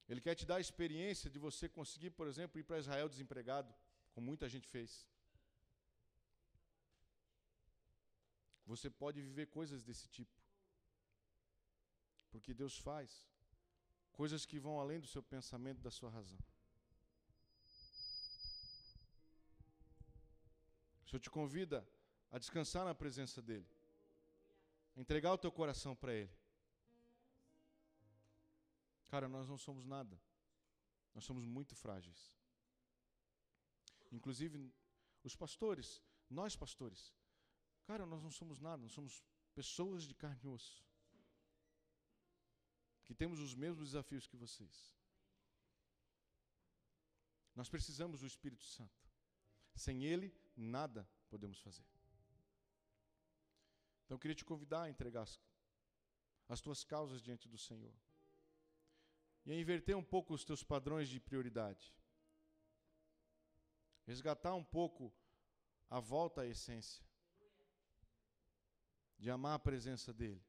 [0.08, 3.74] Ele quer te dar a experiência de você conseguir, por exemplo, ir para Israel desempregado,
[4.12, 5.08] como muita gente fez.
[8.66, 10.36] Você pode viver coisas desse tipo.
[12.30, 13.28] Porque Deus faz
[14.12, 16.38] coisas que vão além do seu pensamento, da sua razão.
[21.14, 21.86] Senhor te convida
[22.30, 23.68] a descansar na presença dEle,
[24.96, 26.36] a entregar o teu coração para Ele.
[29.08, 30.20] Cara, nós não somos nada.
[31.14, 32.32] Nós somos muito frágeis.
[34.10, 34.72] Inclusive,
[35.22, 37.14] os pastores, nós pastores,
[37.84, 39.22] cara, nós não somos nada, nós somos
[39.54, 40.84] pessoas de carne e osso.
[43.04, 44.96] Que temos os mesmos desafios que vocês.
[47.54, 49.13] Nós precisamos do Espírito Santo.
[49.74, 51.84] Sem Ele, nada podemos fazer.
[54.04, 55.40] Então, eu queria te convidar a entregar as,
[56.48, 57.94] as tuas causas diante do Senhor
[59.46, 61.94] e a inverter um pouco os teus padrões de prioridade.
[64.06, 65.12] Resgatar um pouco
[65.90, 67.04] a volta à essência.
[69.18, 70.44] De amar a presença dEle.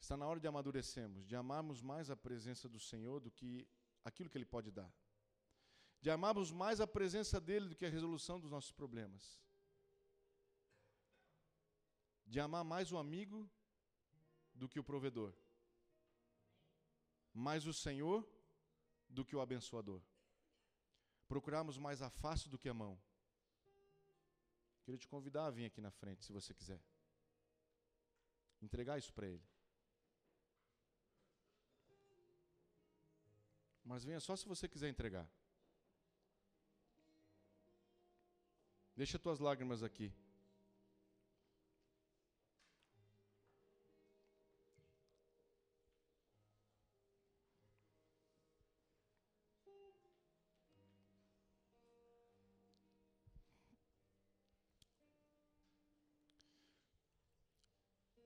[0.00, 3.68] Está na hora de amadurecermos, de amarmos mais a presença do Senhor do que
[4.04, 4.90] aquilo que Ele pode dar.
[6.00, 9.40] De amarmos mais a presença dEle do que a resolução dos nossos problemas.
[12.26, 13.50] De amar mais o amigo
[14.54, 15.34] do que o provedor
[17.38, 18.28] mais o Senhor
[19.08, 20.02] do que o abençoador.
[21.28, 23.00] Procurarmos mais a face do que a mão.
[24.82, 26.80] Queria te convidar a vir aqui na frente, se você quiser.
[28.60, 29.46] Entregar isso para Ele.
[33.84, 35.30] Mas venha só se você quiser entregar.
[38.98, 40.12] Deixa tuas lágrimas aqui.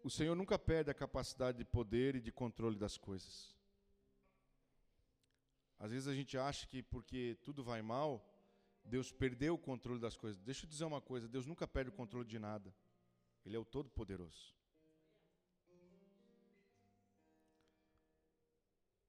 [0.02, 3.54] o Senhor nunca perde a capacidade de poder e de controle das coisas.
[5.78, 8.31] Às vezes a gente acha que porque tudo vai mal,
[8.84, 10.40] Deus perdeu o controle das coisas.
[10.40, 12.74] Deixa eu dizer uma coisa: Deus nunca perde o controle de nada.
[13.44, 14.54] Ele é o Todo-Poderoso.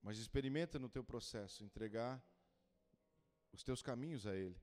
[0.01, 2.21] Mas experimenta no teu processo entregar
[3.53, 4.59] os teus caminhos a Ele.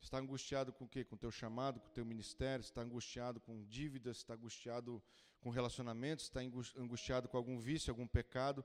[0.00, 1.04] Está angustiado com o quê?
[1.04, 5.02] Com o teu chamado, com o teu ministério, está angustiado com dívidas, está angustiado
[5.40, 8.64] com relacionamentos, está angustiado com algum vício, algum pecado.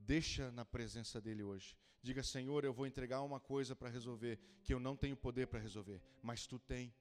[0.00, 1.76] Deixa na presença dele hoje.
[2.02, 5.60] Diga, Senhor, eu vou entregar uma coisa para resolver que eu não tenho poder para
[5.60, 6.92] resolver, mas tu tem.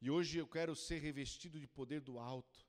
[0.00, 2.66] E hoje eu quero ser revestido de poder do alto.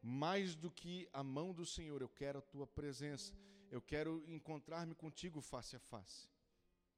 [0.00, 3.34] Mais do que a mão do Senhor, eu quero a tua presença.
[3.70, 6.28] Eu quero encontrar-me contigo face a face.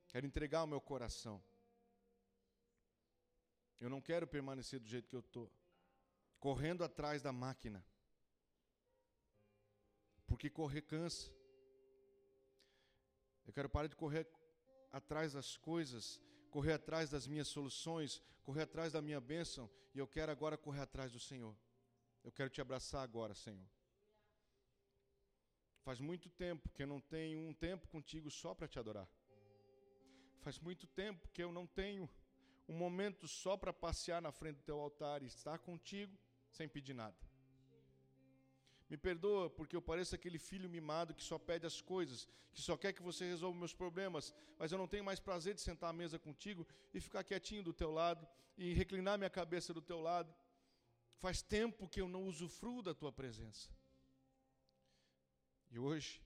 [0.09, 1.43] Quero entregar o meu coração.
[3.79, 5.51] Eu não quero permanecer do jeito que eu estou,
[6.41, 7.85] correndo atrás da máquina.
[10.37, 11.32] Porque correr cansa.
[13.47, 14.28] Eu quero parar de correr
[14.93, 16.20] atrás das coisas,
[16.51, 20.82] correr atrás das minhas soluções, correr atrás da minha bênção, e eu quero agora correr
[20.82, 21.57] atrás do Senhor.
[22.22, 23.66] Eu quero te abraçar agora, Senhor.
[25.80, 29.09] Faz muito tempo que eu não tenho um tempo contigo só para te adorar.
[30.43, 32.07] Faz muito tempo que eu não tenho
[32.68, 36.14] um momento só para passear na frente do teu altar e estar contigo
[36.51, 37.26] sem pedir nada.
[38.89, 42.76] Me perdoa porque eu pareço aquele filho mimado que só pede as coisas, que só
[42.76, 45.93] quer que você resolva meus problemas, mas eu não tenho mais prazer de sentar à
[45.93, 48.26] mesa contigo e ficar quietinho do teu lado
[48.57, 50.32] e reclinar minha cabeça do teu lado.
[51.18, 53.68] Faz tempo que eu não usufruo da tua presença.
[55.70, 56.22] E hoje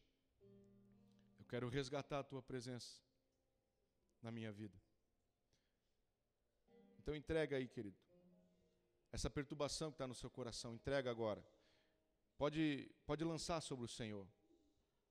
[1.39, 3.01] eu quero resgatar a tua presença
[4.21, 4.79] na minha vida.
[6.99, 7.97] Então entrega aí, querido.
[9.11, 11.43] Essa perturbação que está no seu coração, entrega agora.
[12.41, 14.27] Pode, pode lançar sobre o Senhor.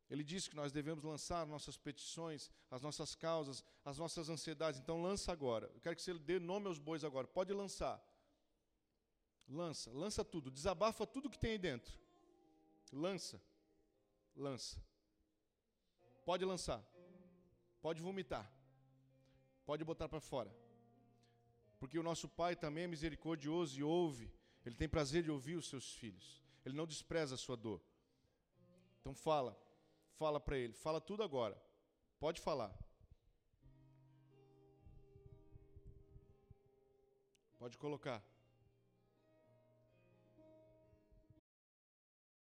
[0.10, 4.80] Ele disse que nós devemos lançar nossas petições, as nossas causas, as nossas ansiedades.
[4.80, 5.70] Então lança agora.
[5.76, 7.28] Eu quero que você dê nome aos bois agora.
[7.28, 8.04] Pode lançar.
[9.48, 10.50] Lança, lança tudo.
[10.50, 11.94] Desabafa tudo que tem aí dentro.
[12.92, 13.40] Lança.
[14.36, 14.84] Lança.
[16.26, 16.84] Pode lançar.
[17.80, 18.52] Pode vomitar.
[19.68, 20.52] Pode botar para fora.
[21.78, 24.34] Porque o nosso Pai também é misericordioso e ouve.
[24.66, 26.49] Ele tem prazer de ouvir os seus filhos.
[26.66, 27.82] Ele não despreza a sua dor.
[29.00, 29.58] Então fala.
[30.18, 30.74] Fala para ele.
[30.74, 31.62] Fala tudo agora.
[32.20, 32.78] Pode falar.
[37.58, 38.24] Pode colocar.